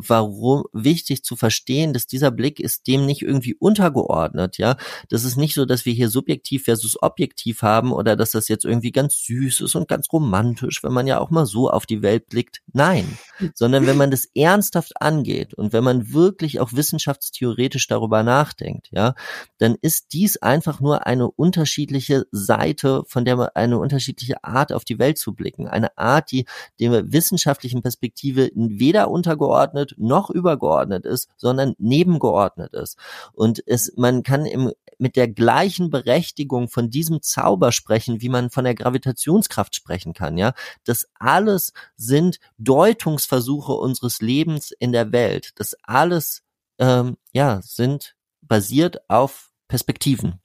warum 0.07 0.63
wichtig 0.73 1.23
zu 1.23 1.35
verstehen, 1.35 1.93
dass 1.93 2.07
dieser 2.07 2.31
Blick 2.31 2.59
ist 2.59 2.87
dem 2.87 3.05
nicht 3.05 3.21
irgendwie 3.21 3.55
untergeordnet, 3.55 4.57
ja. 4.57 4.77
Das 5.09 5.23
ist 5.23 5.37
nicht 5.37 5.53
so, 5.53 5.65
dass 5.65 5.85
wir 5.85 5.93
hier 5.93 6.09
subjektiv 6.09 6.65
versus 6.65 7.01
objektiv 7.01 7.61
haben 7.61 7.91
oder 7.91 8.15
dass 8.15 8.31
das 8.31 8.47
jetzt 8.47 8.65
irgendwie 8.65 8.91
ganz 8.91 9.23
süß 9.25 9.61
ist 9.61 9.75
und 9.75 9.87
ganz 9.87 10.07
romantisch, 10.11 10.83
wenn 10.83 10.93
man 10.93 11.07
ja 11.07 11.19
auch 11.19 11.29
mal 11.29 11.45
so 11.45 11.69
auf 11.69 11.85
die 11.85 12.01
Welt 12.01 12.29
blickt. 12.29 12.61
Nein, 12.71 13.17
sondern 13.53 13.85
wenn 13.87 13.97
man 13.97 14.11
das 14.11 14.25
ernsthaft 14.35 15.01
angeht 15.01 15.53
und 15.53 15.73
wenn 15.73 15.83
man 15.83 16.13
wirklich 16.13 16.59
auch 16.59 16.73
wissenschaftstheoretisch 16.73 17.87
darüber 17.87 18.23
nachdenkt, 18.23 18.89
ja, 18.91 19.15
dann 19.57 19.75
ist 19.81 20.13
dies 20.13 20.37
einfach 20.37 20.79
nur 20.79 21.05
eine 21.05 21.29
unterschiedliche 21.29 22.25
Seite, 22.31 23.03
von 23.07 23.25
der 23.25 23.35
man 23.37 23.49
eine 23.53 23.77
unterschiedliche 23.79 24.43
Art 24.43 24.73
auf 24.73 24.85
die 24.85 24.99
Welt 24.99 25.17
zu 25.17 25.33
blicken, 25.33 25.67
eine 25.67 25.97
Art, 25.97 26.31
die 26.31 26.45
der 26.79 27.11
wissenschaftlichen 27.11 27.81
Perspektive 27.81 28.51
weder 28.55 29.09
untergeordnet 29.09 29.92
noch 29.97 30.29
übergeordnet 30.29 31.05
ist, 31.05 31.29
sondern 31.37 31.75
nebengeordnet 31.77 32.73
ist. 32.73 32.97
Und 33.33 33.63
es, 33.65 33.93
man 33.95 34.23
kann 34.23 34.45
im 34.45 34.71
mit 34.99 35.15
der 35.15 35.27
gleichen 35.27 35.89
Berechtigung 35.89 36.69
von 36.69 36.89
diesem 36.89 37.21
Zauber 37.21 37.71
sprechen, 37.71 38.21
wie 38.21 38.29
man 38.29 38.51
von 38.51 38.63
der 38.63 38.75
Gravitationskraft 38.75 39.75
sprechen 39.75 40.13
kann, 40.13 40.37
ja. 40.37 40.53
Das 40.83 41.09
alles 41.15 41.73
sind 41.95 42.39
Deutungsversuche 42.57 43.73
unseres 43.73 44.21
Lebens 44.21 44.71
in 44.71 44.91
der 44.91 45.11
Welt. 45.11 45.51
Das 45.55 45.75
alles, 45.83 46.43
ähm, 46.77 47.17
ja, 47.33 47.61
sind 47.63 48.15
basiert 48.41 49.09
auf 49.09 49.51
Perspektiven. 49.67 50.39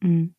Mhm 0.00 0.34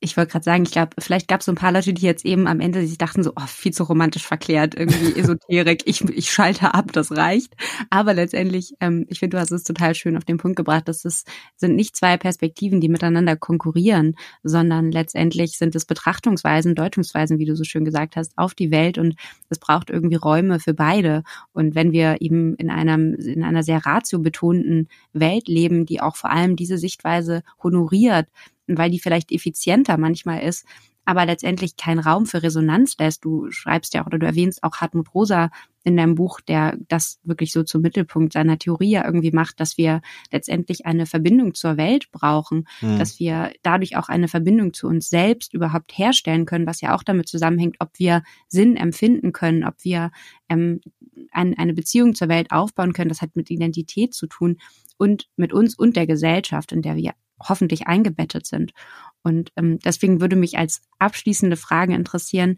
ich 0.00 0.16
wollte 0.16 0.32
gerade 0.32 0.44
sagen, 0.44 0.62
ich 0.62 0.70
glaube, 0.70 0.90
vielleicht 0.98 1.28
gab 1.28 1.40
es 1.40 1.46
so 1.46 1.52
ein 1.52 1.56
paar 1.56 1.72
Leute, 1.72 1.92
die 1.92 2.02
jetzt 2.02 2.24
eben 2.24 2.46
am 2.46 2.60
Ende 2.60 2.86
sich 2.86 2.98
dachten 2.98 3.22
so, 3.22 3.32
oh, 3.34 3.46
viel 3.46 3.72
zu 3.72 3.84
romantisch 3.84 4.26
verklärt, 4.26 4.74
irgendwie 4.74 5.12
Esoterik, 5.18 5.82
ich, 5.86 6.04
ich 6.04 6.30
schalte 6.30 6.74
ab, 6.74 6.92
das 6.92 7.16
reicht. 7.16 7.54
Aber 7.90 8.14
letztendlich, 8.14 8.74
ähm, 8.80 9.06
ich 9.08 9.18
finde, 9.18 9.36
du 9.36 9.40
hast 9.40 9.50
es 9.50 9.64
total 9.64 9.94
schön 9.94 10.16
auf 10.16 10.24
den 10.24 10.36
Punkt 10.36 10.56
gebracht, 10.56 10.88
dass 10.88 11.04
es 11.04 11.24
sind 11.56 11.74
nicht 11.74 11.96
zwei 11.96 12.16
Perspektiven, 12.16 12.80
die 12.80 12.88
miteinander 12.88 13.36
konkurrieren, 13.36 14.14
sondern 14.42 14.92
letztendlich 14.92 15.58
sind 15.58 15.74
es 15.74 15.84
Betrachtungsweisen, 15.84 16.74
Deutungsweisen, 16.74 17.38
wie 17.38 17.46
du 17.46 17.56
so 17.56 17.64
schön 17.64 17.84
gesagt 17.84 18.16
hast, 18.16 18.36
auf 18.36 18.54
die 18.54 18.70
Welt 18.70 18.98
und 18.98 19.16
es 19.48 19.58
braucht 19.58 19.90
irgendwie 19.90 20.16
Räume 20.16 20.60
für 20.60 20.74
beide. 20.74 21.22
Und 21.52 21.74
wenn 21.74 21.92
wir 21.92 22.20
eben 22.20 22.54
in 22.56 22.70
einem, 22.70 23.14
in 23.14 23.42
einer 23.42 23.62
sehr 23.62 23.84
ratiobetonten 23.84 24.88
Welt 25.12 25.48
leben, 25.48 25.86
die 25.86 26.00
auch 26.00 26.16
vor 26.16 26.30
allem 26.30 26.56
diese 26.56 26.78
Sichtweise 26.78 27.42
honoriert, 27.62 28.28
weil 28.76 28.90
die 28.90 29.00
vielleicht 29.00 29.32
effizienter 29.32 29.96
manchmal 29.96 30.42
ist, 30.42 30.66
aber 31.08 31.24
letztendlich 31.24 31.78
keinen 31.78 32.00
Raum 32.00 32.26
für 32.26 32.42
Resonanz 32.42 32.96
lässt. 32.98 33.24
Du 33.24 33.50
schreibst 33.50 33.94
ja 33.94 34.02
auch 34.02 34.06
oder 34.08 34.18
du 34.18 34.26
erwähnst 34.26 34.62
auch 34.62 34.76
Hartmut 34.76 35.14
Rosa 35.14 35.48
in 35.82 35.96
deinem 35.96 36.16
Buch, 36.16 36.42
der 36.42 36.76
das 36.88 37.18
wirklich 37.22 37.50
so 37.50 37.62
zum 37.62 37.80
Mittelpunkt 37.80 38.34
seiner 38.34 38.58
Theorie 38.58 38.90
ja 38.90 39.06
irgendwie 39.06 39.30
macht, 39.30 39.58
dass 39.58 39.78
wir 39.78 40.02
letztendlich 40.30 40.84
eine 40.84 41.06
Verbindung 41.06 41.54
zur 41.54 41.78
Welt 41.78 42.10
brauchen, 42.12 42.68
mhm. 42.82 42.98
dass 42.98 43.18
wir 43.18 43.54
dadurch 43.62 43.96
auch 43.96 44.10
eine 44.10 44.28
Verbindung 44.28 44.74
zu 44.74 44.86
uns 44.86 45.08
selbst 45.08 45.54
überhaupt 45.54 45.96
herstellen 45.96 46.44
können, 46.44 46.66
was 46.66 46.82
ja 46.82 46.94
auch 46.94 47.02
damit 47.02 47.26
zusammenhängt, 47.26 47.76
ob 47.78 47.88
wir 47.98 48.22
Sinn 48.46 48.76
empfinden 48.76 49.32
können, 49.32 49.64
ob 49.64 49.76
wir 49.84 50.10
ähm, 50.50 50.82
ein, 51.32 51.56
eine 51.56 51.72
Beziehung 51.72 52.14
zur 52.16 52.28
Welt 52.28 52.50
aufbauen 52.50 52.92
können. 52.92 53.08
Das 53.08 53.22
hat 53.22 53.34
mit 53.34 53.50
Identität 53.50 54.12
zu 54.12 54.26
tun 54.26 54.58
und 54.98 55.26
mit 55.36 55.54
uns 55.54 55.74
und 55.74 55.96
der 55.96 56.06
Gesellschaft, 56.06 56.70
in 56.72 56.82
der 56.82 56.96
wir 56.96 57.14
hoffentlich 57.40 57.86
eingebettet 57.86 58.46
sind. 58.46 58.72
Und 59.22 59.52
ähm, 59.56 59.78
deswegen 59.80 60.20
würde 60.20 60.36
mich 60.36 60.58
als 60.58 60.82
abschließende 60.98 61.56
Frage 61.56 61.94
interessieren, 61.94 62.56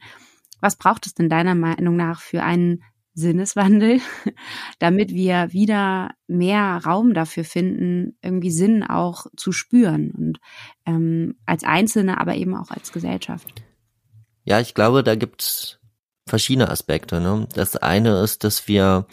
was 0.60 0.76
braucht 0.76 1.06
es 1.06 1.14
denn 1.14 1.28
deiner 1.28 1.54
Meinung 1.54 1.96
nach 1.96 2.20
für 2.20 2.42
einen 2.42 2.82
Sinneswandel, 3.14 4.00
damit 4.78 5.10
wir 5.10 5.52
wieder 5.52 6.10
mehr 6.26 6.80
Raum 6.84 7.14
dafür 7.14 7.44
finden, 7.44 8.16
irgendwie 8.22 8.50
Sinn 8.50 8.82
auch 8.82 9.26
zu 9.36 9.52
spüren 9.52 10.10
und 10.12 10.38
ähm, 10.86 11.36
als 11.46 11.64
Einzelne, 11.64 12.20
aber 12.20 12.34
eben 12.36 12.54
auch 12.56 12.70
als 12.70 12.92
Gesellschaft. 12.92 13.62
Ja, 14.44 14.60
ich 14.60 14.74
glaube, 14.74 15.02
da 15.02 15.16
gibt's 15.16 15.78
verschiedene 16.26 16.70
Aspekte. 16.70 17.20
Ne? 17.20 17.48
Das 17.54 17.76
eine 17.76 18.20
ist, 18.22 18.44
dass 18.44 18.68
wir 18.68 19.06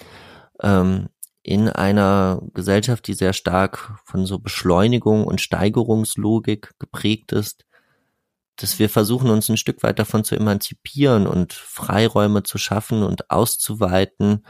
ähm, 0.62 1.10
in 1.48 1.70
einer 1.70 2.42
Gesellschaft, 2.54 3.08
die 3.08 3.14
sehr 3.14 3.32
stark 3.32 4.02
von 4.04 4.26
so 4.26 4.38
Beschleunigung 4.38 5.24
und 5.26 5.40
Steigerungslogik 5.40 6.74
geprägt 6.78 7.32
ist, 7.32 7.66
dass 8.58 8.80
wir 8.80 8.90
versuchen, 8.90 9.30
uns 9.30 9.48
ein 9.48 9.56
Stück 9.56 9.82
weit 9.82 9.98
davon 9.98 10.26
zu 10.26 10.36
emanzipieren 10.36 11.26
und 11.26 11.54
Freiräume 11.54 12.44
zu 12.44 12.58
schaffen 12.58 13.02
und 13.02 13.32
auszuweiten, 13.32 14.46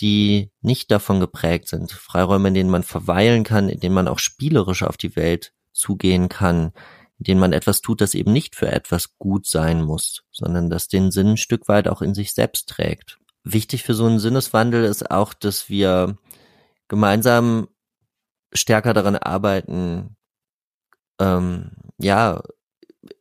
die 0.00 0.50
nicht 0.60 0.90
davon 0.90 1.18
geprägt 1.18 1.66
sind. 1.68 1.92
Freiräume, 1.92 2.48
in 2.48 2.54
denen 2.54 2.70
man 2.70 2.82
verweilen 2.82 3.42
kann, 3.42 3.70
in 3.70 3.80
denen 3.80 3.94
man 3.94 4.06
auch 4.06 4.18
spielerisch 4.18 4.82
auf 4.82 4.98
die 4.98 5.16
Welt 5.16 5.54
zugehen 5.72 6.28
kann, 6.28 6.72
in 7.18 7.24
denen 7.24 7.40
man 7.40 7.54
etwas 7.54 7.80
tut, 7.80 8.02
das 8.02 8.12
eben 8.12 8.34
nicht 8.34 8.54
für 8.54 8.70
etwas 8.70 9.16
gut 9.16 9.46
sein 9.46 9.82
muss, 9.82 10.24
sondern 10.30 10.68
das 10.68 10.88
den 10.88 11.10
Sinn 11.10 11.28
ein 11.28 11.36
Stück 11.38 11.68
weit 11.68 11.88
auch 11.88 12.02
in 12.02 12.12
sich 12.12 12.34
selbst 12.34 12.68
trägt 12.68 13.18
wichtig 13.52 13.82
für 13.82 13.94
so 13.94 14.06
einen 14.06 14.18
Sinneswandel 14.18 14.84
ist 14.84 15.10
auch, 15.10 15.34
dass 15.34 15.68
wir 15.68 16.16
gemeinsam 16.88 17.68
stärker 18.52 18.94
daran 18.94 19.16
arbeiten, 19.16 20.16
ähm, 21.20 21.72
ja, 21.98 22.42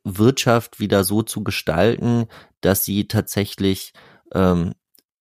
Wirtschaft 0.04 0.80
wieder 0.80 1.04
so 1.04 1.22
zu 1.22 1.44
gestalten, 1.44 2.28
dass 2.62 2.84
sie 2.84 3.08
tatsächlich 3.08 3.94
ähm, 4.34 4.74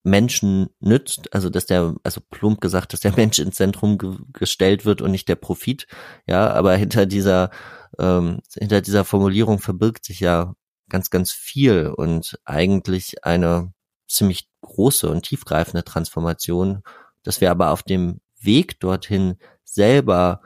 Menschen 0.03 0.69
nützt, 0.79 1.33
also 1.33 1.49
dass 1.49 1.65
der, 1.65 1.95
also 2.03 2.21
plump 2.29 2.61
gesagt, 2.61 2.93
dass 2.93 3.01
der 3.01 3.13
Mensch 3.15 3.39
ins 3.39 3.55
Zentrum 3.55 3.97
ge 3.97 4.15
gestellt 4.33 4.85
wird 4.85 5.01
und 5.01 5.11
nicht 5.11 5.27
der 5.27 5.35
Profit, 5.35 5.87
ja, 6.25 6.51
aber 6.51 6.75
hinter 6.75 7.05
dieser, 7.05 7.51
ähm, 7.99 8.39
hinter 8.53 8.81
dieser 8.81 9.05
Formulierung 9.05 9.59
verbirgt 9.59 10.05
sich 10.05 10.19
ja 10.19 10.55
ganz, 10.89 11.09
ganz 11.09 11.31
viel 11.31 11.87
und 11.87 12.39
eigentlich 12.45 13.25
eine 13.25 13.73
ziemlich 14.07 14.49
große 14.61 15.09
und 15.09 15.23
tiefgreifende 15.23 15.83
Transformation, 15.83 16.83
dass 17.23 17.41
wir 17.41 17.51
aber 17.51 17.71
auf 17.71 17.83
dem 17.83 18.19
Weg 18.39 18.79
dorthin 18.79 19.37
selber 19.63 20.41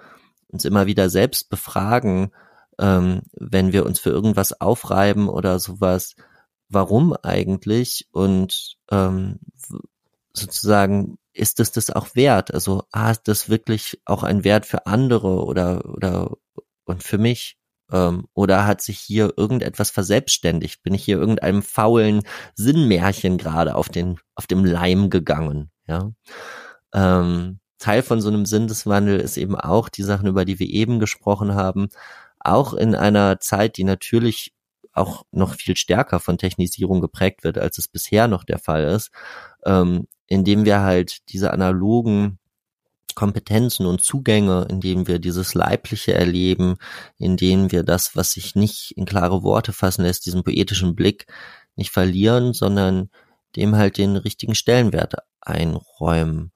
uns 0.48 0.66
immer 0.66 0.86
wieder 0.86 1.10
selbst 1.10 1.50
befragen, 1.50 2.32
ähm, 2.80 3.22
wenn 3.34 3.72
wir 3.72 3.86
uns 3.86 4.00
für 4.00 4.10
irgendwas 4.10 4.60
aufreiben 4.60 5.30
oder 5.30 5.60
sowas, 5.60 6.16
warum 6.70 7.14
eigentlich 7.14 8.08
und 8.12 8.78
ähm, 8.90 9.40
sozusagen 10.34 11.18
ist 11.34 11.60
es 11.60 11.72
das 11.72 11.90
auch 11.90 12.16
wert? 12.16 12.54
Also, 12.54 12.84
ah, 12.92 13.12
ist 13.12 13.28
das 13.28 13.50
wirklich 13.50 14.02
auch 14.06 14.24
ein 14.24 14.44
Wert 14.44 14.66
für 14.66 14.86
andere 14.86 15.46
oder 15.46 15.86
oder 15.86 16.38
und 16.86 17.04
für 17.04 17.18
mich? 17.18 17.58
Ähm, 17.92 18.26
oder 18.34 18.66
hat 18.66 18.82
sich 18.82 19.00
hier 19.00 19.34
irgendetwas 19.38 19.90
verselbstständigt? 19.92 20.84
Bin 20.84 20.94
ich 20.94 21.04
hier 21.04 21.18
irgendeinem 21.18 21.62
faulen 21.62 22.22
Sinnmärchen 22.56 23.38
gerade 23.38 23.76
auf 23.76 23.90
den, 23.90 24.20
auf 24.36 24.48
dem 24.48 24.66
Leim 24.66 25.10
gegangen? 25.10 25.72
Ja. 25.88 26.12
Ähm, 26.94 27.60
Teil 27.80 28.04
von 28.04 28.22
so 28.22 28.30
einem 28.30 28.46
Sinneswandel 28.46 29.20
ist 29.20 29.38
eben 29.38 29.56
auch 29.56 29.90
die 29.90 30.04
Sachen, 30.04 30.28
über 30.28 30.46
die 30.46 30.60
wir 30.60 30.70
eben 30.70 31.00
gesprochen 31.00 31.56
haben, 31.56 31.90
auch 32.40 32.74
in 32.74 32.96
einer 32.96 33.40
Zeit, 33.40 33.78
die 33.78 33.84
natürlich 33.84 34.54
auch 34.94 35.24
noch 35.32 35.56
viel 35.56 35.76
stärker 35.76 36.20
von 36.20 36.38
Technisierung 36.38 37.02
geprägt 37.02 37.44
wird, 37.44 37.58
als 37.58 37.78
es 37.78 37.88
bisher 37.88 38.28
noch 38.28 38.44
der 38.44 38.60
Fall 38.60 38.84
ist, 38.84 39.12
ähm, 39.66 40.08
indem 40.28 40.66
wir 40.66 40.82
halt 40.82 41.30
diese 41.30 41.52
analogen 41.52 42.40
Kompetenzen 43.16 43.86
und 43.86 44.02
Zugänge, 44.02 44.68
indem 44.70 45.08
wir 45.08 45.20
dieses 45.20 45.54
Leibliche 45.54 46.14
erleben, 46.14 46.78
indem 47.18 47.72
wir 47.72 47.84
das, 47.84 48.16
was 48.16 48.32
sich 48.32 48.56
nicht 48.56 48.92
in 48.98 49.06
klare 49.06 49.44
Worte 49.44 49.74
fassen 49.74 50.04
lässt, 50.04 50.26
diesen 50.26 50.44
poetischen 50.44 50.96
Blick 50.96 51.28
nicht 51.76 51.92
verlieren, 51.92 52.54
sondern 52.54 53.10
dem 53.56 53.76
halt 53.76 53.98
den 53.98 54.16
richtigen 54.16 54.56
Stellenwert 54.56 55.16
einräumen. 55.42 56.52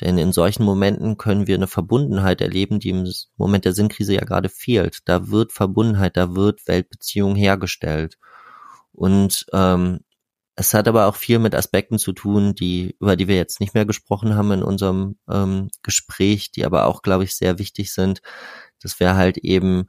Denn 0.00 0.18
in 0.18 0.32
solchen 0.32 0.64
Momenten 0.64 1.16
können 1.16 1.46
wir 1.46 1.54
eine 1.54 1.68
Verbundenheit 1.68 2.40
erleben, 2.40 2.80
die 2.80 2.90
im 2.90 3.12
Moment 3.36 3.64
der 3.64 3.72
Sinnkrise 3.72 4.14
ja 4.14 4.24
gerade 4.24 4.48
fehlt. 4.48 4.98
Da 5.04 5.28
wird 5.28 5.52
Verbundenheit, 5.52 6.16
da 6.16 6.34
wird 6.34 6.66
Weltbeziehung 6.66 7.36
hergestellt. 7.36 8.18
Und 8.92 9.46
ähm, 9.52 10.00
es 10.54 10.74
hat 10.74 10.86
aber 10.86 11.06
auch 11.06 11.16
viel 11.16 11.38
mit 11.38 11.54
Aspekten 11.54 11.98
zu 11.98 12.12
tun, 12.12 12.54
die, 12.54 12.96
über 13.00 13.16
die 13.16 13.28
wir 13.28 13.36
jetzt 13.36 13.60
nicht 13.60 13.74
mehr 13.74 13.86
gesprochen 13.86 14.34
haben 14.34 14.52
in 14.52 14.62
unserem 14.62 15.16
ähm, 15.30 15.70
Gespräch, 15.82 16.50
die 16.50 16.64
aber 16.64 16.86
auch, 16.86 17.02
glaube 17.02 17.24
ich, 17.24 17.34
sehr 17.34 17.58
wichtig 17.58 17.92
sind, 17.92 18.20
dass 18.80 19.00
wir 19.00 19.16
halt 19.16 19.38
eben 19.38 19.88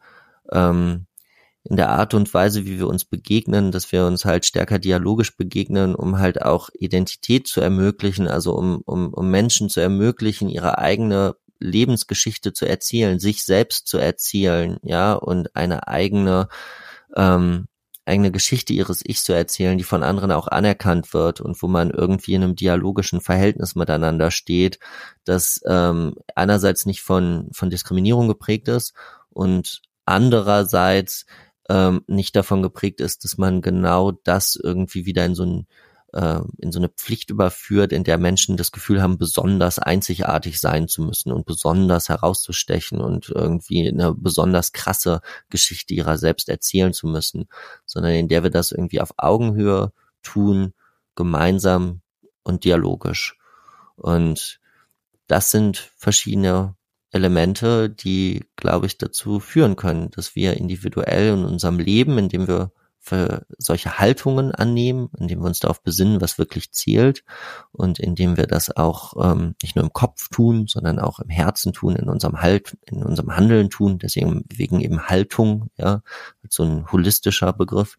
ähm, 0.52 1.08
in 1.66 1.78
der 1.78 1.90
Art 1.90 2.14
und 2.14 2.34
Weise, 2.34 2.66
wie 2.66 2.78
wir 2.78 2.88
uns 2.88 3.06
begegnen, 3.06 3.72
dass 3.72 3.92
wir 3.92 4.06
uns 4.06 4.26
halt 4.26 4.46
stärker 4.46 4.80
dialogisch 4.80 5.36
begegnen, 5.36 5.96
um 5.96 6.20
halt 6.20 6.42
auch 6.42 6.70
Identität 6.74 7.48
zu 7.48 7.62
ermöglichen, 7.62 8.28
also 8.28 8.54
um, 8.54 8.82
um, 8.86 9.14
um 9.14 9.30
Menschen 9.30 9.70
zu 9.70 9.80
ermöglichen, 9.80 10.50
ihre 10.50 10.78
eigene 10.78 11.36
Lebensgeschichte 11.60 12.52
zu 12.52 12.66
erzählen, 12.66 13.20
sich 13.20 13.44
selbst 13.46 13.88
zu 13.88 13.98
erzählen, 13.98 14.78
ja, 14.84 15.14
und 15.14 15.56
eine 15.56 15.88
eigene 15.88 16.50
ähm, 17.16 17.68
eigene 18.06 18.32
Geschichte 18.32 18.74
ihres 18.74 19.02
Ich 19.04 19.24
zu 19.24 19.34
erzählen, 19.34 19.78
die 19.78 19.84
von 19.84 20.04
anderen 20.04 20.32
auch 20.32 20.48
anerkannt 20.48 21.14
wird 21.14 21.42
und 21.42 21.62
wo 21.62 21.68
man 21.68 21.90
irgendwie 21.90 22.34
in 22.34 22.44
einem 22.44 22.56
dialogischen 22.56 23.22
Verhältnis 23.22 23.76
miteinander 23.76 24.32
steht, 24.32 24.80
das 25.24 25.62
ähm, 25.66 26.16
einerseits 26.36 26.86
nicht 26.86 27.02
von, 27.02 27.50
von 27.54 27.70
Diskriminierung 27.70 28.28
geprägt 28.28 28.68
ist 28.68 28.94
und 29.30 29.82
andererseits 30.06 31.26
ähm, 31.70 32.04
nicht 32.08 32.36
davon 32.36 32.62
geprägt 32.62 33.00
ist, 33.00 33.24
dass 33.24 33.38
man 33.38 33.62
genau 33.62 34.12
das 34.12 34.60
irgendwie 34.62 35.06
wieder 35.06 35.26
in 35.26 35.36
so 35.36 35.46
ein 35.46 35.68
äh, 36.14 36.42
in 36.60 36.72
so 36.72 36.80
eine 36.80 36.90
Pflicht 36.90 37.30
überführt, 37.30 37.92
in 37.92 38.04
der 38.04 38.18
Menschen 38.18 38.58
das 38.58 38.72
Gefühl 38.72 39.02
haben, 39.02 39.18
besonders 39.18 39.80
einzigartig 39.80 40.60
sein 40.60 40.88
zu 40.88 41.02
müssen 41.02 41.32
und 41.32 41.46
besonders 41.46 42.10
herauszustechen 42.10 43.02
und 43.02 43.30
irgendwie 43.30 43.88
eine 43.88 44.14
besonders 44.14 44.72
krasse 44.72 45.22
Geschichte 45.50 45.94
ihrer 45.94 46.18
selbst 46.18 46.50
erzählen 46.50 46.94
zu 46.94 47.08
müssen, 47.08 47.48
sondern 47.86 48.14
in 48.14 48.28
der 48.28 48.44
wir 48.44 48.50
das 48.50 48.72
irgendwie 48.72 49.02
auf 49.02 49.14
Augenhöhe 49.18 49.92
tun, 50.22 50.74
gemeinsam 51.16 52.02
und 52.44 52.64
dialogisch. 52.64 53.38
Und 53.96 54.60
das 55.28 55.52
sind 55.52 55.78
verschiedene 55.98 56.76
Elemente, 57.12 57.90
die, 57.90 58.46
glaube 58.56 58.88
ich, 58.88 58.98
dazu 58.98 59.40
führen 59.40 59.76
können, 59.76 60.10
dass 60.12 60.36
wir 60.36 60.58
individuell 60.58 61.34
in 61.34 61.46
unserem 61.46 61.80
Leben, 61.80 62.18
indem 62.18 62.48
wir 62.48 62.72
für 63.06 63.46
solche 63.58 64.00
Haltungen 64.00 64.54
annehmen, 64.54 65.10
indem 65.20 65.42
wir 65.42 65.48
uns 65.48 65.60
darauf 65.60 65.84
besinnen, 65.84 66.22
was 66.22 66.38
wirklich 66.38 66.72
zählt 66.72 67.26
und 67.74 68.00
indem 68.00 68.38
wir 68.38 68.48
das 68.48 68.74
auch 68.74 69.14
ähm, 69.22 69.56
nicht 69.62 69.76
nur 69.76 69.84
im 69.84 69.92
Kopf 69.92 70.30
tun, 70.30 70.68
sondern 70.68 71.00
auch 71.00 71.20
im 71.20 71.28
Herzen 71.30 71.74
tun, 71.74 71.98
in 71.98 72.08
unserem 72.08 72.42
Halt, 72.42 72.78
in 72.86 73.04
unserem 73.04 73.36
Handeln 73.36 73.70
tun. 73.70 74.00
Deswegen 74.00 74.46
wegen 74.50 74.80
eben 74.80 75.10
Haltung, 75.10 75.70
ja, 75.76 76.02
so 76.48 76.64
ein 76.64 76.90
holistischer 76.94 77.52
Begriff, 77.52 77.98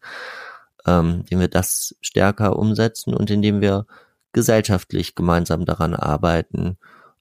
ähm, 0.87 1.19
indem 1.19 1.39
wir 1.39 1.49
das 1.49 1.95
stärker 2.01 2.57
umsetzen 2.57 3.13
und 3.13 3.29
indem 3.29 3.61
wir 3.61 3.85
gesellschaftlich 4.33 5.13
gemeinsam 5.13 5.65
daran 5.65 5.93
arbeiten, 5.93 6.79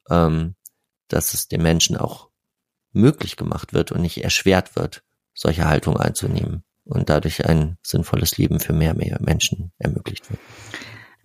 ähm, 0.09 0.55
dass 1.09 1.35
es 1.35 1.49
den 1.49 1.61
Menschen 1.61 1.99
auch 1.99 2.31
möglich 2.93 3.37
gemacht 3.37 3.75
wird 3.75 3.93
und 3.93 4.01
nicht 4.01 4.25
erschwert 4.25 4.75
wird, 4.75 5.03
solche 5.35 5.67
Haltung 5.67 5.99
einzunehmen 5.99 6.64
und 6.85 7.09
dadurch 7.09 7.47
ein 7.47 7.77
sinnvolles 7.83 8.39
Leben 8.39 8.61
für 8.61 8.73
mehr, 8.73 8.95
mehr 8.95 9.19
Menschen 9.21 9.73
ermöglicht 9.79 10.31
wird. 10.31 10.41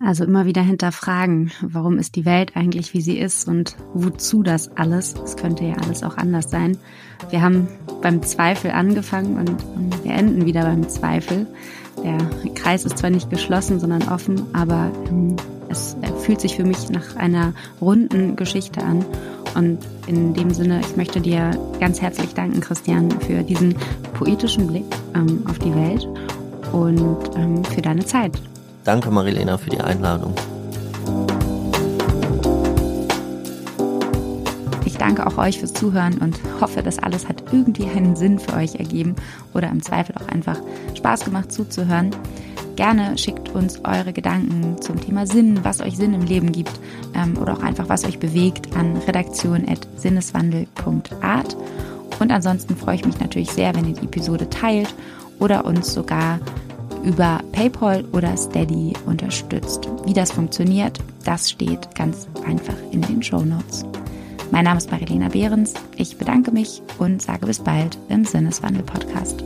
Also 0.02 0.24
immer 0.24 0.46
wieder 0.46 0.62
hinterfragen, 0.62 1.52
warum 1.60 1.98
ist 1.98 2.16
die 2.16 2.24
Welt 2.24 2.56
eigentlich 2.56 2.94
wie 2.94 3.02
sie 3.02 3.18
ist 3.18 3.46
und 3.46 3.76
wozu 3.92 4.42
das 4.42 4.74
alles? 4.78 5.14
Es 5.22 5.36
könnte 5.36 5.64
ja 5.64 5.74
alles 5.74 6.02
auch 6.02 6.16
anders 6.16 6.50
sein. 6.50 6.78
Wir 7.28 7.42
haben 7.42 7.68
beim 8.00 8.22
Zweifel 8.22 8.70
angefangen 8.70 9.36
und 9.36 10.02
wir 10.02 10.12
enden 10.12 10.46
wieder 10.46 10.62
beim 10.62 10.88
Zweifel. 10.88 11.46
Der 12.02 12.16
Kreis 12.54 12.86
ist 12.86 12.96
zwar 12.96 13.10
nicht 13.10 13.28
geschlossen, 13.28 13.78
sondern 13.78 14.08
offen, 14.08 14.54
aber 14.54 14.90
ähm, 15.10 15.36
es 15.68 15.96
fühlt 16.20 16.40
sich 16.40 16.56
für 16.56 16.64
mich 16.64 16.88
nach 16.88 17.16
einer 17.16 17.52
runden 17.78 18.36
Geschichte 18.36 18.82
an. 18.82 19.04
Und 19.54 19.78
in 20.06 20.34
dem 20.34 20.52
Sinne, 20.52 20.80
ich 20.80 20.96
möchte 20.96 21.20
dir 21.20 21.50
ganz 21.80 22.00
herzlich 22.00 22.34
danken, 22.34 22.60
Christian, 22.60 23.10
für 23.20 23.42
diesen 23.42 23.74
poetischen 24.14 24.66
Blick 24.66 24.84
ähm, 25.14 25.42
auf 25.48 25.58
die 25.58 25.74
Welt 25.74 26.08
und 26.72 27.18
ähm, 27.36 27.64
für 27.64 27.82
deine 27.82 28.04
Zeit. 28.04 28.32
Danke, 28.84 29.10
Marilena, 29.10 29.58
für 29.58 29.70
die 29.70 29.80
Einladung. 29.80 30.34
Ich 34.84 34.96
danke 34.96 35.26
auch 35.26 35.38
euch 35.38 35.58
fürs 35.58 35.72
Zuhören 35.72 36.18
und 36.18 36.38
hoffe, 36.60 36.82
dass 36.82 36.98
alles 36.98 37.28
hat 37.28 37.42
irgendwie 37.52 37.88
einen 37.88 38.16
Sinn 38.16 38.38
für 38.38 38.54
euch 38.54 38.76
ergeben 38.76 39.16
oder 39.54 39.68
im 39.68 39.82
Zweifel 39.82 40.14
auch 40.16 40.28
einfach 40.28 40.58
Spaß 40.94 41.24
gemacht 41.24 41.50
zuzuhören. 41.50 42.10
Gerne 42.80 43.16
schickt 43.18 43.50
uns 43.50 43.84
eure 43.84 44.14
Gedanken 44.14 44.80
zum 44.80 44.98
Thema 44.98 45.26
Sinn, 45.26 45.60
was 45.64 45.82
euch 45.82 45.98
Sinn 45.98 46.14
im 46.14 46.22
Leben 46.22 46.50
gibt 46.50 46.72
ähm, 47.14 47.36
oder 47.36 47.52
auch 47.52 47.62
einfach, 47.62 47.90
was 47.90 48.06
euch 48.06 48.18
bewegt 48.18 48.74
an 48.74 48.96
redaktion.sinneswandel.art. 48.96 51.56
Und 52.20 52.32
ansonsten 52.32 52.74
freue 52.74 52.94
ich 52.94 53.04
mich 53.04 53.20
natürlich 53.20 53.50
sehr, 53.50 53.74
wenn 53.74 53.86
ihr 53.86 53.96
die 53.96 54.06
Episode 54.06 54.48
teilt 54.48 54.94
oder 55.38 55.66
uns 55.66 55.92
sogar 55.92 56.40
über 57.04 57.40
PayPal 57.52 58.06
oder 58.12 58.34
Steady 58.38 58.94
unterstützt. 59.04 59.86
Wie 60.06 60.14
das 60.14 60.32
funktioniert, 60.32 61.00
das 61.26 61.50
steht 61.50 61.94
ganz 61.94 62.28
einfach 62.46 62.76
in 62.92 63.02
den 63.02 63.22
Show 63.22 63.42
Notes. 63.42 63.84
Mein 64.52 64.64
Name 64.64 64.78
ist 64.78 64.90
Marilena 64.90 65.28
Behrens. 65.28 65.74
Ich 65.96 66.16
bedanke 66.16 66.50
mich 66.50 66.80
und 66.98 67.20
sage 67.20 67.44
bis 67.44 67.58
bald 67.58 67.98
im 68.08 68.24
Sinneswandel 68.24 68.84
Podcast. 68.84 69.44